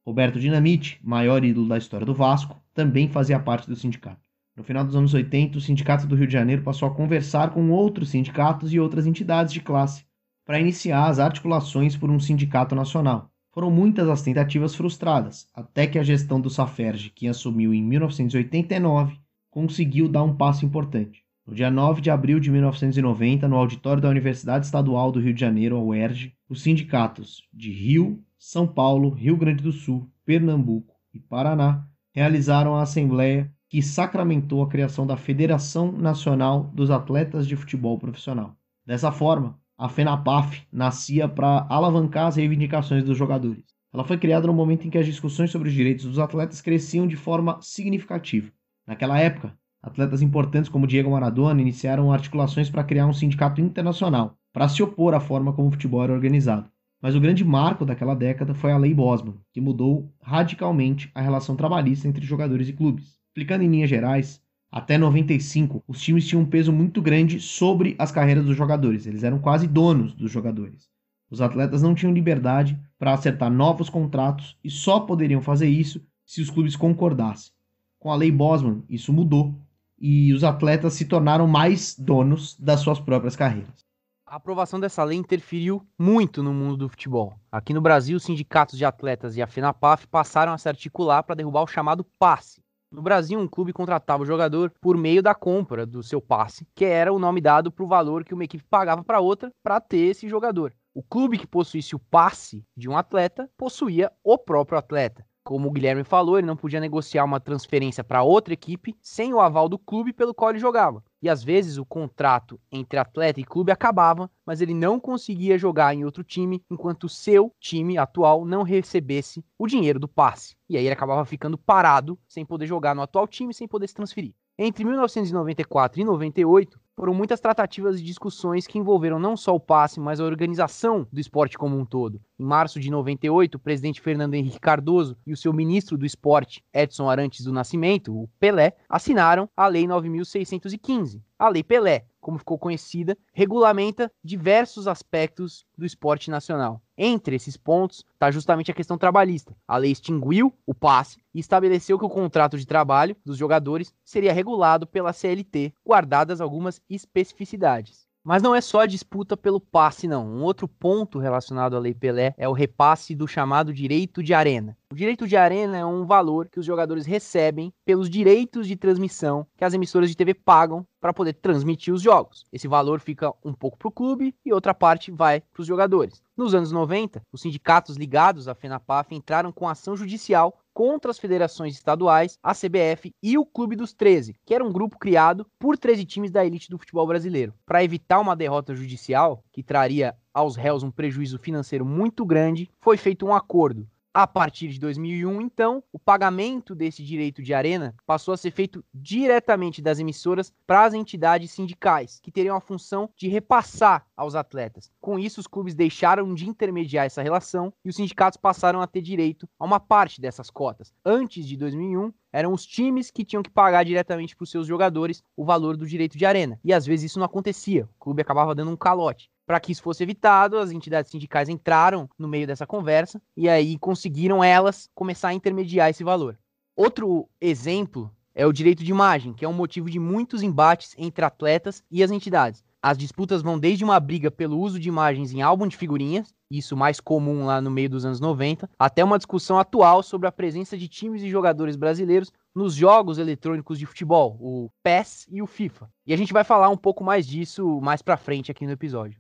Roberto 0.04 0.40
Dinamite, 0.40 0.98
maior 1.04 1.44
ídolo 1.44 1.68
da 1.68 1.78
história 1.78 2.04
do 2.04 2.12
Vasco, 2.12 2.60
também 2.74 3.08
fazia 3.08 3.38
parte 3.38 3.68
do 3.68 3.76
sindicato. 3.76 4.29
No 4.56 4.64
final 4.64 4.84
dos 4.84 4.96
anos 4.96 5.14
80, 5.14 5.58
o 5.58 5.60
Sindicato 5.60 6.06
do 6.06 6.16
Rio 6.16 6.26
de 6.26 6.32
Janeiro 6.32 6.62
passou 6.62 6.88
a 6.88 6.94
conversar 6.94 7.50
com 7.50 7.70
outros 7.70 8.10
sindicatos 8.10 8.72
e 8.72 8.80
outras 8.80 9.06
entidades 9.06 9.52
de 9.52 9.60
classe 9.60 10.04
para 10.44 10.60
iniciar 10.60 11.06
as 11.06 11.18
articulações 11.18 11.96
por 11.96 12.10
um 12.10 12.18
sindicato 12.18 12.74
nacional. 12.74 13.30
Foram 13.52 13.70
muitas 13.70 14.08
as 14.08 14.22
tentativas 14.22 14.74
frustradas, 14.74 15.48
até 15.54 15.86
que 15.86 15.98
a 15.98 16.02
gestão 16.02 16.40
do 16.40 16.50
Saferj, 16.50 17.10
que 17.10 17.28
assumiu 17.28 17.72
em 17.72 17.82
1989, 17.82 19.16
conseguiu 19.50 20.08
dar 20.08 20.22
um 20.22 20.36
passo 20.36 20.64
importante. 20.64 21.24
No 21.46 21.54
dia 21.54 21.70
9 21.70 22.00
de 22.00 22.10
abril 22.10 22.38
de 22.38 22.50
1990, 22.50 23.48
no 23.48 23.56
auditório 23.56 24.02
da 24.02 24.08
Universidade 24.08 24.66
Estadual 24.66 25.10
do 25.10 25.20
Rio 25.20 25.34
de 25.34 25.40
Janeiro, 25.40 25.76
a 25.76 25.82
UERJ, 25.82 26.32
os 26.48 26.62
sindicatos 26.62 27.42
de 27.52 27.72
Rio, 27.72 28.22
São 28.38 28.66
Paulo, 28.66 29.10
Rio 29.10 29.36
Grande 29.36 29.62
do 29.62 29.72
Sul, 29.72 30.08
Pernambuco 30.24 30.94
e 31.12 31.18
Paraná 31.18 31.86
realizaram 32.12 32.76
a 32.76 32.82
assembleia 32.82 33.52
que 33.70 33.80
sacramentou 33.80 34.64
a 34.64 34.68
criação 34.68 35.06
da 35.06 35.16
Federação 35.16 35.92
Nacional 35.92 36.64
dos 36.74 36.90
Atletas 36.90 37.46
de 37.46 37.54
Futebol 37.54 37.96
Profissional. 37.96 38.56
Dessa 38.84 39.12
forma, 39.12 39.56
a 39.78 39.88
FENAPAF 39.88 40.66
nascia 40.72 41.28
para 41.28 41.68
alavancar 41.70 42.26
as 42.26 42.34
reivindicações 42.34 43.04
dos 43.04 43.16
jogadores. 43.16 43.62
Ela 43.94 44.02
foi 44.02 44.18
criada 44.18 44.48
no 44.48 44.52
momento 44.52 44.88
em 44.88 44.90
que 44.90 44.98
as 44.98 45.06
discussões 45.06 45.52
sobre 45.52 45.68
os 45.68 45.74
direitos 45.74 46.04
dos 46.04 46.18
atletas 46.18 46.60
cresciam 46.60 47.06
de 47.06 47.14
forma 47.14 47.60
significativa. 47.62 48.50
Naquela 48.84 49.20
época, 49.20 49.56
atletas 49.80 50.20
importantes 50.20 50.68
como 50.68 50.86
Diego 50.86 51.12
Maradona 51.12 51.62
iniciaram 51.62 52.12
articulações 52.12 52.68
para 52.68 52.82
criar 52.82 53.06
um 53.06 53.12
sindicato 53.12 53.60
internacional 53.60 54.36
para 54.52 54.68
se 54.68 54.82
opor 54.82 55.14
à 55.14 55.20
forma 55.20 55.52
como 55.52 55.68
o 55.68 55.70
futebol 55.70 56.02
era 56.02 56.12
organizado. 56.12 56.68
Mas 57.00 57.14
o 57.14 57.20
grande 57.20 57.44
marco 57.44 57.84
daquela 57.84 58.16
década 58.16 58.52
foi 58.52 58.72
a 58.72 58.76
Lei 58.76 58.92
Bosman, 58.92 59.36
que 59.52 59.60
mudou 59.60 60.12
radicalmente 60.20 61.08
a 61.14 61.22
relação 61.22 61.54
trabalhista 61.54 62.08
entre 62.08 62.26
jogadores 62.26 62.68
e 62.68 62.72
clubes. 62.72 63.19
Explicando 63.40 63.64
em 63.64 63.70
linhas 63.70 63.88
gerais, 63.88 64.38
até 64.70 64.98
95, 64.98 65.82
os 65.88 65.98
times 65.98 66.28
tinham 66.28 66.42
um 66.42 66.46
peso 66.46 66.70
muito 66.70 67.00
grande 67.00 67.40
sobre 67.40 67.96
as 67.98 68.12
carreiras 68.12 68.44
dos 68.44 68.54
jogadores, 68.54 69.06
eles 69.06 69.24
eram 69.24 69.38
quase 69.38 69.66
donos 69.66 70.12
dos 70.12 70.30
jogadores. 70.30 70.90
Os 71.30 71.40
atletas 71.40 71.80
não 71.80 71.94
tinham 71.94 72.12
liberdade 72.12 72.78
para 72.98 73.14
acertar 73.14 73.50
novos 73.50 73.88
contratos 73.88 74.58
e 74.62 74.68
só 74.68 75.00
poderiam 75.00 75.40
fazer 75.40 75.70
isso 75.70 76.04
se 76.22 76.42
os 76.42 76.50
clubes 76.50 76.76
concordassem. 76.76 77.50
Com 77.98 78.12
a 78.12 78.14
lei 78.14 78.30
Bosman, 78.30 78.84
isso 78.90 79.10
mudou 79.10 79.58
e 79.98 80.34
os 80.34 80.44
atletas 80.44 80.92
se 80.92 81.06
tornaram 81.06 81.46
mais 81.46 81.98
donos 81.98 82.54
das 82.60 82.80
suas 82.80 83.00
próprias 83.00 83.34
carreiras. 83.34 83.86
A 84.26 84.36
aprovação 84.36 84.78
dessa 84.78 85.02
lei 85.02 85.16
interferiu 85.16 85.82
muito 85.98 86.42
no 86.42 86.52
mundo 86.52 86.76
do 86.76 86.90
futebol. 86.90 87.40
Aqui 87.50 87.72
no 87.72 87.80
Brasil, 87.80 88.18
os 88.18 88.22
sindicatos 88.22 88.76
de 88.76 88.84
atletas 88.84 89.34
e 89.34 89.40
a 89.40 89.46
FENAPAF 89.46 90.06
passaram 90.08 90.52
a 90.52 90.58
se 90.58 90.68
articular 90.68 91.22
para 91.22 91.36
derrubar 91.36 91.62
o 91.62 91.66
chamado 91.66 92.04
passe, 92.18 92.60
no 92.90 93.02
Brasil, 93.02 93.38
um 93.38 93.46
clube 93.46 93.72
contratava 93.72 94.22
o 94.22 94.26
jogador 94.26 94.72
por 94.80 94.96
meio 94.96 95.22
da 95.22 95.34
compra 95.34 95.86
do 95.86 96.02
seu 96.02 96.20
passe, 96.20 96.66
que 96.74 96.84
era 96.84 97.12
o 97.12 97.18
nome 97.18 97.40
dado 97.40 97.70
para 97.70 97.84
o 97.84 97.88
valor 97.88 98.24
que 98.24 98.34
uma 98.34 98.44
equipe 98.44 98.64
pagava 98.68 99.04
para 99.04 99.20
outra 99.20 99.52
para 99.62 99.80
ter 99.80 99.98
esse 99.98 100.28
jogador. 100.28 100.74
O 100.92 101.02
clube 101.02 101.38
que 101.38 101.46
possuísse 101.46 101.94
o 101.94 102.00
passe 102.00 102.64
de 102.76 102.88
um 102.88 102.96
atleta 102.96 103.48
possuía 103.56 104.10
o 104.24 104.36
próprio 104.36 104.76
atleta. 104.76 105.24
Como 105.42 105.68
o 105.68 105.70
Guilherme 105.70 106.04
falou, 106.04 106.38
ele 106.38 106.46
não 106.46 106.56
podia 106.56 106.80
negociar 106.80 107.24
uma 107.24 107.40
transferência 107.40 108.04
para 108.04 108.22
outra 108.22 108.52
equipe 108.52 108.96
sem 109.00 109.32
o 109.32 109.40
aval 109.40 109.68
do 109.68 109.78
clube 109.78 110.12
pelo 110.12 110.34
qual 110.34 110.50
ele 110.50 110.58
jogava. 110.58 111.02
E 111.22 111.28
às 111.28 111.42
vezes 111.42 111.78
o 111.78 111.84
contrato 111.84 112.60
entre 112.70 112.98
atleta 112.98 113.40
e 113.40 113.44
clube 113.44 113.72
acabava, 113.72 114.30
mas 114.44 114.60
ele 114.60 114.74
não 114.74 115.00
conseguia 115.00 115.58
jogar 115.58 115.94
em 115.94 116.04
outro 116.04 116.22
time 116.22 116.62
enquanto 116.70 117.04
o 117.04 117.08
seu 117.08 117.54
time 117.58 117.98
atual 117.98 118.44
não 118.44 118.62
recebesse 118.62 119.44
o 119.58 119.66
dinheiro 119.66 119.98
do 119.98 120.08
passe. 120.08 120.56
E 120.68 120.76
aí 120.76 120.84
ele 120.84 120.94
acabava 120.94 121.24
ficando 121.24 121.58
parado, 121.58 122.18
sem 122.28 122.44
poder 122.44 122.66
jogar 122.66 122.94
no 122.94 123.02
atual 123.02 123.26
time, 123.26 123.52
sem 123.52 123.66
poder 123.66 123.88
se 123.88 123.94
transferir. 123.94 124.34
Entre 124.62 124.84
1994 124.84 126.02
e 126.02 126.04
98, 126.04 126.78
foram 126.94 127.14
muitas 127.14 127.40
tratativas 127.40 127.98
e 127.98 128.02
discussões 128.02 128.66
que 128.66 128.78
envolveram 128.78 129.18
não 129.18 129.34
só 129.34 129.54
o 129.54 129.58
passe, 129.58 129.98
mas 129.98 130.20
a 130.20 130.24
organização 130.24 131.08
do 131.10 131.18
esporte 131.18 131.56
como 131.56 131.78
um 131.78 131.84
todo. 131.86 132.20
Em 132.38 132.44
março 132.44 132.78
de 132.78 132.90
98, 132.90 133.54
o 133.54 133.58
presidente 133.58 134.02
Fernando 134.02 134.34
Henrique 134.34 134.60
Cardoso 134.60 135.16
e 135.26 135.32
o 135.32 135.36
seu 135.36 135.50
ministro 135.50 135.96
do 135.96 136.04
esporte, 136.04 136.62
Edson 136.74 137.08
Arantes 137.08 137.42
do 137.42 137.54
Nascimento, 137.54 138.14
o 138.14 138.28
Pelé, 138.38 138.76
assinaram 138.86 139.48
a 139.56 139.66
Lei 139.66 139.86
9615, 139.86 141.22
a 141.38 141.48
Lei 141.48 141.64
Pelé, 141.64 142.04
como 142.20 142.36
ficou 142.36 142.58
conhecida, 142.58 143.16
regulamenta 143.32 144.12
diversos 144.22 144.86
aspectos 144.86 145.64
do 145.74 145.86
esporte 145.86 146.30
nacional. 146.30 146.82
Entre 147.02 147.34
esses 147.34 147.56
pontos 147.56 148.04
está 148.12 148.30
justamente 148.30 148.70
a 148.70 148.74
questão 148.74 148.98
trabalhista. 148.98 149.56
A 149.66 149.78
lei 149.78 149.90
extinguiu 149.90 150.52
o 150.66 150.74
passe 150.74 151.16
e 151.32 151.40
estabeleceu 151.40 151.98
que 151.98 152.04
o 152.04 152.10
contrato 152.10 152.58
de 152.58 152.66
trabalho 152.66 153.16
dos 153.24 153.38
jogadores 153.38 153.94
seria 154.04 154.34
regulado 154.34 154.86
pela 154.86 155.14
CLT, 155.14 155.72
guardadas 155.82 156.42
algumas 156.42 156.78
especificidades. 156.90 158.06
Mas 158.22 158.42
não 158.42 158.54
é 158.54 158.60
só 158.60 158.80
a 158.80 158.86
disputa 158.86 159.34
pelo 159.34 159.58
passe, 159.58 160.06
não. 160.06 160.26
Um 160.26 160.42
outro 160.42 160.68
ponto 160.68 161.18
relacionado 161.18 161.74
à 161.74 161.80
Lei 161.80 161.94
Pelé 161.94 162.34
é 162.36 162.46
o 162.46 162.52
repasse 162.52 163.14
do 163.14 163.26
chamado 163.26 163.72
direito 163.72 164.22
de 164.22 164.34
arena. 164.34 164.76
O 164.92 164.96
direito 164.96 165.24
de 165.24 165.36
arena 165.36 165.78
é 165.78 165.86
um 165.86 166.04
valor 166.04 166.48
que 166.48 166.58
os 166.58 166.66
jogadores 166.66 167.06
recebem 167.06 167.72
pelos 167.84 168.10
direitos 168.10 168.66
de 168.66 168.74
transmissão 168.74 169.46
que 169.56 169.64
as 169.64 169.72
emissoras 169.72 170.10
de 170.10 170.16
TV 170.16 170.34
pagam 170.34 170.84
para 171.00 171.12
poder 171.12 171.34
transmitir 171.34 171.94
os 171.94 172.02
jogos. 172.02 172.44
Esse 172.52 172.66
valor 172.66 172.98
fica 172.98 173.32
um 173.44 173.52
pouco 173.52 173.78
para 173.78 173.86
o 173.86 173.92
clube 173.92 174.34
e 174.44 174.52
outra 174.52 174.74
parte 174.74 175.12
vai 175.12 175.42
para 175.52 175.60
os 175.60 175.66
jogadores. 175.68 176.20
Nos 176.36 176.56
anos 176.56 176.72
90, 176.72 177.22
os 177.30 177.40
sindicatos 177.40 177.96
ligados 177.96 178.48
à 178.48 178.54
FENAPAF 178.56 179.14
entraram 179.14 179.52
com 179.52 179.68
ação 179.68 179.96
judicial 179.96 180.58
contra 180.74 181.12
as 181.12 181.20
federações 181.20 181.74
estaduais, 181.74 182.36
a 182.42 182.52
CBF 182.52 183.14
e 183.22 183.38
o 183.38 183.46
Clube 183.46 183.76
dos 183.76 183.92
13, 183.92 184.34
que 184.44 184.52
era 184.52 184.64
um 184.64 184.72
grupo 184.72 184.98
criado 184.98 185.46
por 185.56 185.78
13 185.78 186.04
times 186.04 186.32
da 186.32 186.44
elite 186.44 186.68
do 186.68 186.78
futebol 186.78 187.06
brasileiro. 187.06 187.54
Para 187.64 187.84
evitar 187.84 188.18
uma 188.18 188.34
derrota 188.34 188.74
judicial, 188.74 189.44
que 189.52 189.62
traria 189.62 190.16
aos 190.34 190.56
réus 190.56 190.82
um 190.82 190.90
prejuízo 190.90 191.38
financeiro 191.38 191.84
muito 191.84 192.26
grande, 192.26 192.68
foi 192.80 192.96
feito 192.96 193.24
um 193.24 193.32
acordo 193.32 193.86
a 194.12 194.26
partir 194.26 194.68
de 194.68 194.80
2001, 194.80 195.40
então, 195.40 195.82
o 195.92 195.98
pagamento 195.98 196.74
desse 196.74 197.02
direito 197.02 197.42
de 197.42 197.54
arena 197.54 197.94
passou 198.04 198.34
a 198.34 198.36
ser 198.36 198.50
feito 198.50 198.84
diretamente 198.92 199.80
das 199.80 200.00
emissoras 200.00 200.52
para 200.66 200.84
as 200.84 200.94
entidades 200.94 201.52
sindicais, 201.52 202.18
que 202.20 202.32
teriam 202.32 202.56
a 202.56 202.60
função 202.60 203.08
de 203.16 203.28
repassar 203.28 204.04
aos 204.16 204.34
atletas. 204.34 204.90
Com 205.00 205.18
isso, 205.18 205.40
os 205.40 205.46
clubes 205.46 205.74
deixaram 205.74 206.34
de 206.34 206.48
intermediar 206.48 207.06
essa 207.06 207.22
relação 207.22 207.72
e 207.84 207.88
os 207.88 207.96
sindicatos 207.96 208.36
passaram 208.36 208.80
a 208.80 208.86
ter 208.86 209.00
direito 209.00 209.48
a 209.58 209.64
uma 209.64 209.78
parte 209.78 210.20
dessas 210.20 210.50
cotas. 210.50 210.92
Antes 211.04 211.46
de 211.46 211.56
2001, 211.56 212.12
eram 212.32 212.52
os 212.52 212.64
times 212.64 213.10
que 213.10 213.24
tinham 213.24 213.42
que 213.42 213.50
pagar 213.50 213.84
diretamente 213.84 214.36
para 214.36 214.44
os 214.44 214.50
seus 214.50 214.66
jogadores 214.66 215.22
o 215.36 215.44
valor 215.44 215.76
do 215.76 215.86
direito 215.86 216.16
de 216.16 216.26
arena. 216.26 216.58
E 216.64 216.72
às 216.72 216.86
vezes 216.86 217.10
isso 217.10 217.18
não 217.18 217.26
acontecia, 217.26 217.84
o 217.84 218.00
clube 218.00 218.22
acabava 218.22 218.54
dando 218.54 218.70
um 218.70 218.76
calote. 218.76 219.30
Para 219.50 219.58
que 219.58 219.72
isso 219.72 219.82
fosse 219.82 220.04
evitado, 220.04 220.58
as 220.58 220.70
entidades 220.70 221.10
sindicais 221.10 221.48
entraram 221.48 222.08
no 222.16 222.28
meio 222.28 222.46
dessa 222.46 222.68
conversa 222.68 223.20
e 223.36 223.48
aí 223.48 223.76
conseguiram 223.76 224.44
elas 224.44 224.88
começar 224.94 225.30
a 225.30 225.34
intermediar 225.34 225.90
esse 225.90 226.04
valor. 226.04 226.38
Outro 226.76 227.28
exemplo 227.40 228.08
é 228.32 228.46
o 228.46 228.52
direito 228.52 228.84
de 228.84 228.92
imagem, 228.92 229.32
que 229.32 229.44
é 229.44 229.48
um 229.48 229.52
motivo 229.52 229.90
de 229.90 229.98
muitos 229.98 230.44
embates 230.44 230.94
entre 230.96 231.24
atletas 231.24 231.82
e 231.90 232.00
as 232.00 232.12
entidades. 232.12 232.62
As 232.80 232.96
disputas 232.96 233.42
vão 233.42 233.58
desde 233.58 233.82
uma 233.82 233.98
briga 233.98 234.30
pelo 234.30 234.56
uso 234.56 234.78
de 234.78 234.88
imagens 234.88 235.32
em 235.32 235.42
álbum 235.42 235.66
de 235.66 235.76
figurinhas, 235.76 236.32
isso 236.48 236.76
mais 236.76 237.00
comum 237.00 237.44
lá 237.44 237.60
no 237.60 237.72
meio 237.72 237.90
dos 237.90 238.04
anos 238.04 238.20
90, 238.20 238.70
até 238.78 239.02
uma 239.02 239.18
discussão 239.18 239.58
atual 239.58 240.00
sobre 240.00 240.28
a 240.28 240.32
presença 240.32 240.78
de 240.78 240.86
times 240.86 241.24
e 241.24 241.28
jogadores 241.28 241.74
brasileiros 241.74 242.32
nos 242.54 242.72
jogos 242.72 243.18
eletrônicos 243.18 243.80
de 243.80 243.84
futebol, 243.84 244.38
o 244.40 244.70
PES 244.80 245.26
e 245.28 245.42
o 245.42 245.46
FIFA. 245.48 245.90
E 246.06 246.14
a 246.14 246.16
gente 246.16 246.32
vai 246.32 246.44
falar 246.44 246.68
um 246.68 246.76
pouco 246.76 247.02
mais 247.02 247.26
disso 247.26 247.80
mais 247.80 248.00
pra 248.00 248.16
frente 248.16 248.52
aqui 248.52 248.64
no 248.64 248.72
episódio. 248.72 249.19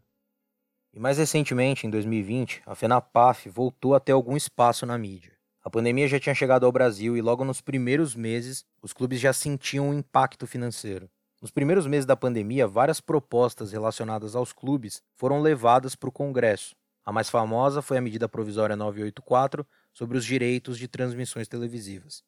E 0.92 0.98
mais 0.98 1.18
recentemente, 1.18 1.86
em 1.86 1.90
2020, 1.90 2.62
a 2.66 2.74
FENAPAF 2.74 3.48
voltou 3.48 3.94
a 3.94 4.00
ter 4.00 4.10
algum 4.10 4.36
espaço 4.36 4.84
na 4.84 4.98
mídia. 4.98 5.32
A 5.62 5.70
pandemia 5.70 6.08
já 6.08 6.18
tinha 6.18 6.34
chegado 6.34 6.66
ao 6.66 6.72
Brasil 6.72 7.16
e 7.16 7.22
logo 7.22 7.44
nos 7.44 7.60
primeiros 7.60 8.16
meses 8.16 8.64
os 8.82 8.92
clubes 8.92 9.20
já 9.20 9.32
sentiam 9.32 9.90
um 9.90 9.94
impacto 9.94 10.48
financeiro. 10.48 11.08
Nos 11.40 11.52
primeiros 11.52 11.86
meses 11.86 12.04
da 12.04 12.16
pandemia, 12.16 12.66
várias 12.66 13.00
propostas 13.00 13.70
relacionadas 13.70 14.34
aos 14.34 14.52
clubes 14.52 15.00
foram 15.14 15.40
levadas 15.40 15.94
para 15.94 16.08
o 16.08 16.12
Congresso. 16.12 16.74
A 17.04 17.12
mais 17.12 17.30
famosa 17.30 17.80
foi 17.80 17.96
a 17.96 18.00
medida 18.00 18.28
provisória 18.28 18.74
984 18.74 19.64
sobre 19.92 20.18
os 20.18 20.24
direitos 20.24 20.76
de 20.76 20.88
transmissões 20.88 21.46
televisivas. 21.46 22.24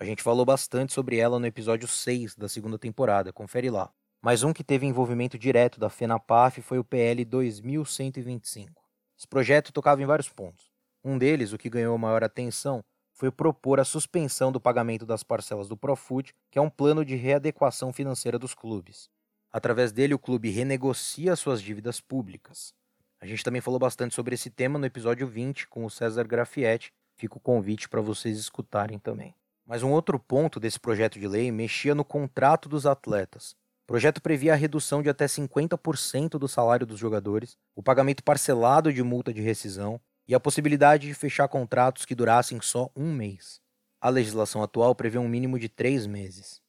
A 0.00 0.04
gente 0.04 0.22
falou 0.22 0.46
bastante 0.46 0.92
sobre 0.94 1.18
ela 1.18 1.38
no 1.38 1.46
episódio 1.46 1.86
6 1.86 2.36
da 2.36 2.48
segunda 2.48 2.78
temporada, 2.78 3.32
confere 3.32 3.68
lá. 3.68 3.92
Mas 4.20 4.42
um 4.42 4.52
que 4.52 4.64
teve 4.64 4.86
envolvimento 4.86 5.38
direto 5.38 5.78
da 5.78 5.88
FENAPAF 5.88 6.60
foi 6.60 6.78
o 6.78 6.84
PL 6.84 7.24
2125. 7.24 8.82
Esse 9.16 9.28
projeto 9.28 9.72
tocava 9.72 10.02
em 10.02 10.06
vários 10.06 10.28
pontos. 10.28 10.70
Um 11.04 11.16
deles, 11.16 11.52
o 11.52 11.58
que 11.58 11.70
ganhou 11.70 11.96
maior 11.96 12.24
atenção, 12.24 12.84
foi 13.12 13.30
propor 13.30 13.80
a 13.80 13.84
suspensão 13.84 14.52
do 14.52 14.60
pagamento 14.60 15.06
das 15.06 15.22
parcelas 15.22 15.68
do 15.68 15.76
Profut, 15.76 16.32
que 16.50 16.58
é 16.58 16.62
um 16.62 16.70
plano 16.70 17.04
de 17.04 17.16
readequação 17.16 17.92
financeira 17.92 18.38
dos 18.38 18.54
clubes. 18.54 19.08
Através 19.52 19.92
dele, 19.92 20.14
o 20.14 20.18
clube 20.18 20.50
renegocia 20.50 21.34
suas 21.34 21.62
dívidas 21.62 22.00
públicas. 22.00 22.72
A 23.20 23.26
gente 23.26 23.42
também 23.42 23.60
falou 23.60 23.80
bastante 23.80 24.14
sobre 24.14 24.34
esse 24.34 24.50
tema 24.50 24.78
no 24.78 24.86
episódio 24.86 25.26
20 25.26 25.66
com 25.68 25.84
o 25.84 25.90
César 25.90 26.24
Grafietti. 26.28 26.92
Fica 27.16 27.36
o 27.36 27.40
convite 27.40 27.88
para 27.88 28.00
vocês 28.00 28.38
escutarem 28.38 28.98
também. 28.98 29.34
Mas 29.66 29.82
um 29.82 29.90
outro 29.90 30.18
ponto 30.18 30.60
desse 30.60 30.78
projeto 30.78 31.18
de 31.18 31.26
lei 31.26 31.50
mexia 31.50 31.94
no 31.94 32.04
contrato 32.04 32.68
dos 32.68 32.86
atletas. 32.86 33.56
Projeto 33.88 34.20
previa 34.20 34.52
a 34.52 34.56
redução 34.56 35.02
de 35.02 35.08
até 35.08 35.24
50% 35.24 36.32
do 36.32 36.46
salário 36.46 36.86
dos 36.86 37.00
jogadores, 37.00 37.56
o 37.74 37.82
pagamento 37.82 38.22
parcelado 38.22 38.92
de 38.92 39.02
multa 39.02 39.32
de 39.32 39.40
rescisão 39.40 39.98
e 40.28 40.34
a 40.34 40.40
possibilidade 40.40 41.08
de 41.08 41.14
fechar 41.14 41.48
contratos 41.48 42.04
que 42.04 42.14
durassem 42.14 42.60
só 42.60 42.90
um 42.94 43.10
mês. 43.10 43.62
A 43.98 44.10
legislação 44.10 44.62
atual 44.62 44.94
prevê 44.94 45.16
um 45.16 45.26
mínimo 45.26 45.58
de 45.58 45.70
três 45.70 46.06
meses. 46.06 46.60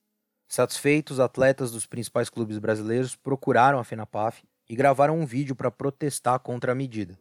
Satisfeitos, 0.48 1.20
atletas 1.20 1.72
dos 1.72 1.86
principais 1.86 2.30
clubes 2.30 2.58
brasileiros 2.58 3.18
procuraram 3.18 3.80
a 3.80 3.84
FENAPAF 3.84 4.42
e 4.70 4.74
gravaram 4.74 5.20
um 5.20 5.26
vídeo 5.26 5.58
para 5.58 5.70
protestar 5.70 6.40
contra 6.40 6.72
a 6.72 6.76
medida. 6.76 7.20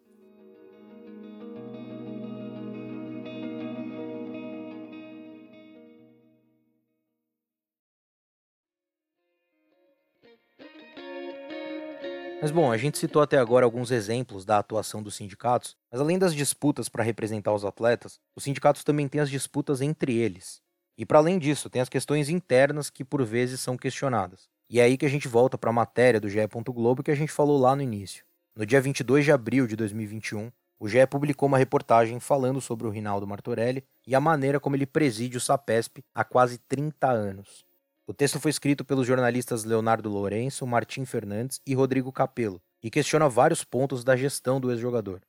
Mas 12.40 12.52
bom, 12.52 12.70
a 12.70 12.76
gente 12.76 12.98
citou 12.98 13.20
até 13.20 13.36
agora 13.36 13.64
alguns 13.64 13.90
exemplos 13.90 14.44
da 14.44 14.58
atuação 14.58 15.02
dos 15.02 15.16
sindicatos, 15.16 15.76
mas 15.90 16.00
além 16.00 16.16
das 16.16 16.32
disputas 16.32 16.88
para 16.88 17.02
representar 17.02 17.52
os 17.52 17.64
atletas, 17.64 18.20
os 18.36 18.44
sindicatos 18.44 18.84
também 18.84 19.08
têm 19.08 19.20
as 19.20 19.28
disputas 19.28 19.80
entre 19.80 20.14
eles. 20.14 20.60
E 20.96 21.04
para 21.04 21.18
além 21.18 21.36
disso, 21.36 21.68
tem 21.68 21.82
as 21.82 21.88
questões 21.88 22.28
internas 22.28 22.90
que 22.90 23.04
por 23.04 23.24
vezes 23.24 23.60
são 23.60 23.76
questionadas. 23.76 24.48
E 24.70 24.78
é 24.78 24.84
aí 24.84 24.96
que 24.96 25.04
a 25.04 25.08
gente 25.08 25.26
volta 25.26 25.58
para 25.58 25.70
a 25.70 25.72
matéria 25.72 26.20
do 26.20 26.28
GE. 26.28 26.38
Globo 26.68 27.02
que 27.02 27.10
a 27.10 27.16
gente 27.16 27.32
falou 27.32 27.58
lá 27.58 27.74
no 27.74 27.82
início. 27.82 28.24
No 28.54 28.64
dia 28.64 28.80
22 28.80 29.24
de 29.24 29.32
abril 29.32 29.66
de 29.66 29.74
2021, 29.74 30.52
o 30.78 30.88
GE 30.88 31.04
publicou 31.08 31.48
uma 31.48 31.58
reportagem 31.58 32.20
falando 32.20 32.60
sobre 32.60 32.86
o 32.86 32.90
Rinaldo 32.90 33.26
Martorelli 33.26 33.82
e 34.06 34.14
a 34.14 34.20
maneira 34.20 34.60
como 34.60 34.76
ele 34.76 34.86
preside 34.86 35.36
o 35.36 35.40
SAPESP 35.40 36.04
há 36.14 36.22
quase 36.22 36.58
30 36.68 37.10
anos. 37.10 37.67
O 38.08 38.14
texto 38.14 38.40
foi 38.40 38.50
escrito 38.50 38.86
pelos 38.86 39.06
jornalistas 39.06 39.64
Leonardo 39.64 40.08
Lourenço, 40.08 40.66
Martim 40.66 41.04
Fernandes 41.04 41.60
e 41.66 41.74
Rodrigo 41.74 42.10
Capello 42.10 42.58
e 42.82 42.88
questiona 42.88 43.28
vários 43.28 43.64
pontos 43.64 44.02
da 44.02 44.16
gestão 44.16 44.58
do 44.58 44.70
ex-jogador. 44.70 45.20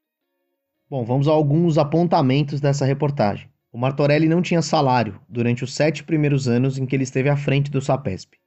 Bom, 0.90 1.04
vamos 1.04 1.28
a 1.28 1.32
alguns 1.32 1.78
apontamentos 1.78 2.62
dessa 2.62 2.86
reportagem. 2.86 3.50
O 3.70 3.78
Martorelli 3.78 4.30
não 4.30 4.42
tinha 4.42 4.62
salário 4.62 5.20
durante 5.28 5.62
os 5.62 5.76
sete 5.76 6.06
primeiros 6.06 6.48
anos 6.48 6.78
em 6.78 6.86
que 6.86 6.96
ele 6.96 7.04
esteve 7.04 7.28
à 7.28 7.36
frente 7.36 7.70
do 7.70 7.82
SAPESP. 7.82 8.38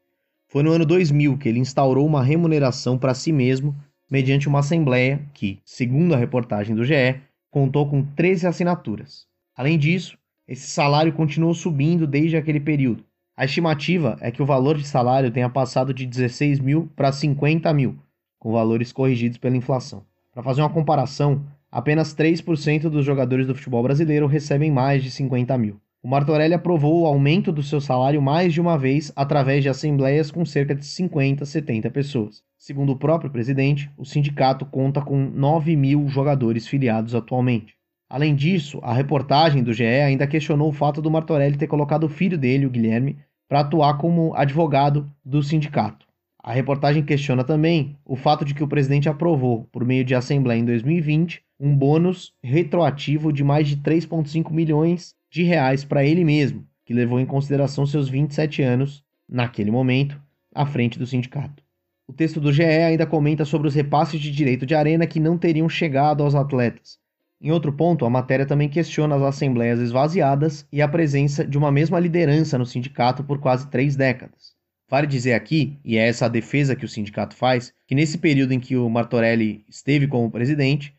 Foi 0.49 0.63
no 0.63 0.73
ano 0.73 0.87
2000 0.87 1.37
que 1.37 1.51
ele 1.51 1.61
instaurou 1.61 2.07
uma 2.07 2.25
remuneração 2.25 2.97
para 2.97 3.13
si 3.13 3.33
mesmo 3.33 3.77
mediante 4.11 4.49
uma 4.49 4.61
assembleia 4.61 5.29
que, 5.35 5.61
segundo 5.63 6.15
a 6.15 6.17
reportagem 6.17 6.75
do 6.75 6.87
GE, 6.87 7.21
contou 7.51 7.87
com 7.87 8.03
13 8.03 8.47
assinaturas. 8.47 9.27
Além 9.55 9.79
disso, 9.79 10.17
esse 10.49 10.71
salário 10.71 11.13
continuou 11.13 11.53
subindo 11.53 12.07
desde 12.07 12.39
aquele 12.39 12.61
período, 12.61 13.05
a 13.43 13.45
estimativa 13.45 14.17
é 14.21 14.31
que 14.31 14.41
o 14.41 14.47
valor 14.47 14.79
de 14.79 14.87
salário 14.87 15.29
tenha 15.29 15.51
passado 15.51 15.93
de 15.93 16.07
16 16.07 16.61
mil 16.61 16.89
para 16.95 17.11
50 17.11 17.75
mil, 17.75 17.99
com 18.39 18.53
valores 18.53 18.93
corrigidos 18.93 19.37
pela 19.37 19.57
inflação. 19.57 20.05
Para 20.33 20.45
fazer 20.45 20.63
uma 20.63 20.71
comparação, 20.71 21.45
apenas 21.69 22.15
3% 22.15 22.83
dos 22.83 23.05
jogadores 23.05 23.45
do 23.49 23.55
futebol 23.57 23.83
brasileiro 23.83 24.29
recebem 24.29 24.71
mais 24.71 25.03
de 25.03 25.11
50 25.11 25.59
mil. 25.59 25.81
O 26.01 26.09
Martorelli 26.09 26.55
aprovou 26.55 27.01
o 27.01 27.07
aumento 27.07 27.51
do 27.51 27.65
seu 27.65 27.81
salário 27.81 28.23
mais 28.23 28.55
de 28.55 28.61
uma 28.61 28.79
vez 28.79 29.13
através 29.17 29.65
de 29.65 29.69
assembleias 29.69 30.31
com 30.31 30.45
cerca 30.45 30.73
de 30.73 30.87
50, 30.87 31.45
70 31.45 31.91
pessoas. 31.91 32.45
Segundo 32.57 32.93
o 32.93 32.97
próprio 32.97 33.29
presidente, 33.29 33.91
o 33.99 34.05
sindicato 34.05 34.65
conta 34.65 35.03
com 35.03 35.19
9 35.19 35.75
mil 35.75 36.07
jogadores 36.07 36.69
filiados 36.69 37.13
atualmente. 37.13 37.75
Além 38.09 38.37
disso, 38.37 38.79
a 38.83 38.93
reportagem 38.93 39.65
do 39.65 39.73
GE 39.73 39.85
ainda 39.85 40.29
questionou 40.29 40.69
o 40.69 40.73
fato 40.73 41.03
do 41.03 41.11
Martorelli 41.11 41.57
ter 41.57 41.67
colocado 41.67 42.05
o 42.05 42.11
filho 42.11 42.39
dele, 42.39 42.67
o 42.67 42.71
Guilherme, 42.71 43.17
para 43.53 43.61
atuar 43.61 43.99
como 43.99 44.35
advogado 44.35 45.13
do 45.23 45.43
sindicato. 45.43 46.07
A 46.43 46.55
reportagem 46.55 47.05
questiona 47.05 47.45
também 47.45 47.99
o 48.03 48.17
fato 48.17 48.47
de 48.47 48.55
que 48.55 48.65
o 48.65 48.67
presidente 48.67 49.11
aprovou, 49.11 49.69
por 49.71 49.85
meio 49.85 50.07
de 50.07 50.15
assembleia 50.15 50.59
em 50.59 50.65
2020, 50.65 51.43
um 51.61 51.77
bônus 51.77 52.33
retroativo 52.43 53.31
de 53.31 53.45
mais 53.45 53.69
de 53.69 53.77
3,5 53.77 54.51
milhões 54.51 55.15
de 55.31 55.43
reais 55.43 55.85
para 55.85 56.03
ele 56.03 56.25
mesmo, 56.25 56.67
que 56.87 56.95
levou 56.95 57.21
em 57.21 57.27
consideração 57.27 57.85
seus 57.85 58.09
27 58.09 58.63
anos, 58.63 59.05
naquele 59.29 59.71
momento, 59.71 60.19
à 60.55 60.65
frente 60.65 60.99
do 60.99 61.07
sindicato. 61.07 61.63
O 62.09 62.13
texto 62.15 62.41
do 62.41 62.55
GE 62.55 62.65
ainda 62.65 63.05
comenta 63.05 63.45
sobre 63.45 63.69
os 63.69 63.75
repasses 63.75 64.19
de 64.19 64.31
direito 64.31 64.65
de 64.65 64.75
arena 64.75 65.07
que 65.07 65.21
não 65.21 65.37
teriam 65.37 65.69
chegado 65.69 66.23
aos 66.23 66.35
atletas, 66.35 66.99
em 67.43 67.51
outro 67.51 67.73
ponto, 67.73 68.07
a 68.07 68.11
matéria 68.11 68.47
também 68.47 68.69
questiona 68.69 69.17
as 69.17 69.23
assembleias 69.23 69.81
esvaziadas 69.81 70.65
e 70.71 70.81
a 70.81 70.87
presença 70.87 71.45
de 71.45 71.59
uma 71.59 71.73
mesma 71.73 71.99
liderança 71.99 72.57
no 72.57 72.65
sindicato 72.65 73.25
por 73.25 73.41
quase 73.41 73.67
três 73.69 73.97
décadas. 73.97 74.55
Vale 74.89 75.09
dizer 75.09 75.33
aqui, 75.33 75.77
e 75.85 75.97
é 75.97 76.07
essa 76.07 76.27
a 76.27 76.29
defesa 76.29 76.77
que 76.77 76.85
o 76.85 76.89
sindicato 76.89 77.35
faz, 77.35 77.75
que 77.85 77.97
nesse 77.97 78.17
período 78.17 78.53
em 78.53 78.61
que 78.61 78.77
o 78.77 78.89
Martorelli 78.89 79.65
esteve 79.69 80.07
como 80.07 80.31
presidente, 80.31 80.95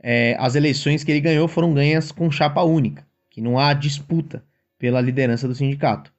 é, 0.00 0.36
as 0.38 0.54
eleições 0.54 1.02
que 1.02 1.10
ele 1.10 1.20
ganhou 1.20 1.48
foram 1.48 1.74
ganhas 1.74 2.12
com 2.12 2.30
chapa 2.30 2.62
única, 2.62 3.04
que 3.28 3.40
não 3.40 3.58
há 3.58 3.72
disputa 3.72 4.44
pela 4.78 5.00
liderança 5.00 5.48
do 5.48 5.54
sindicato. 5.54 6.12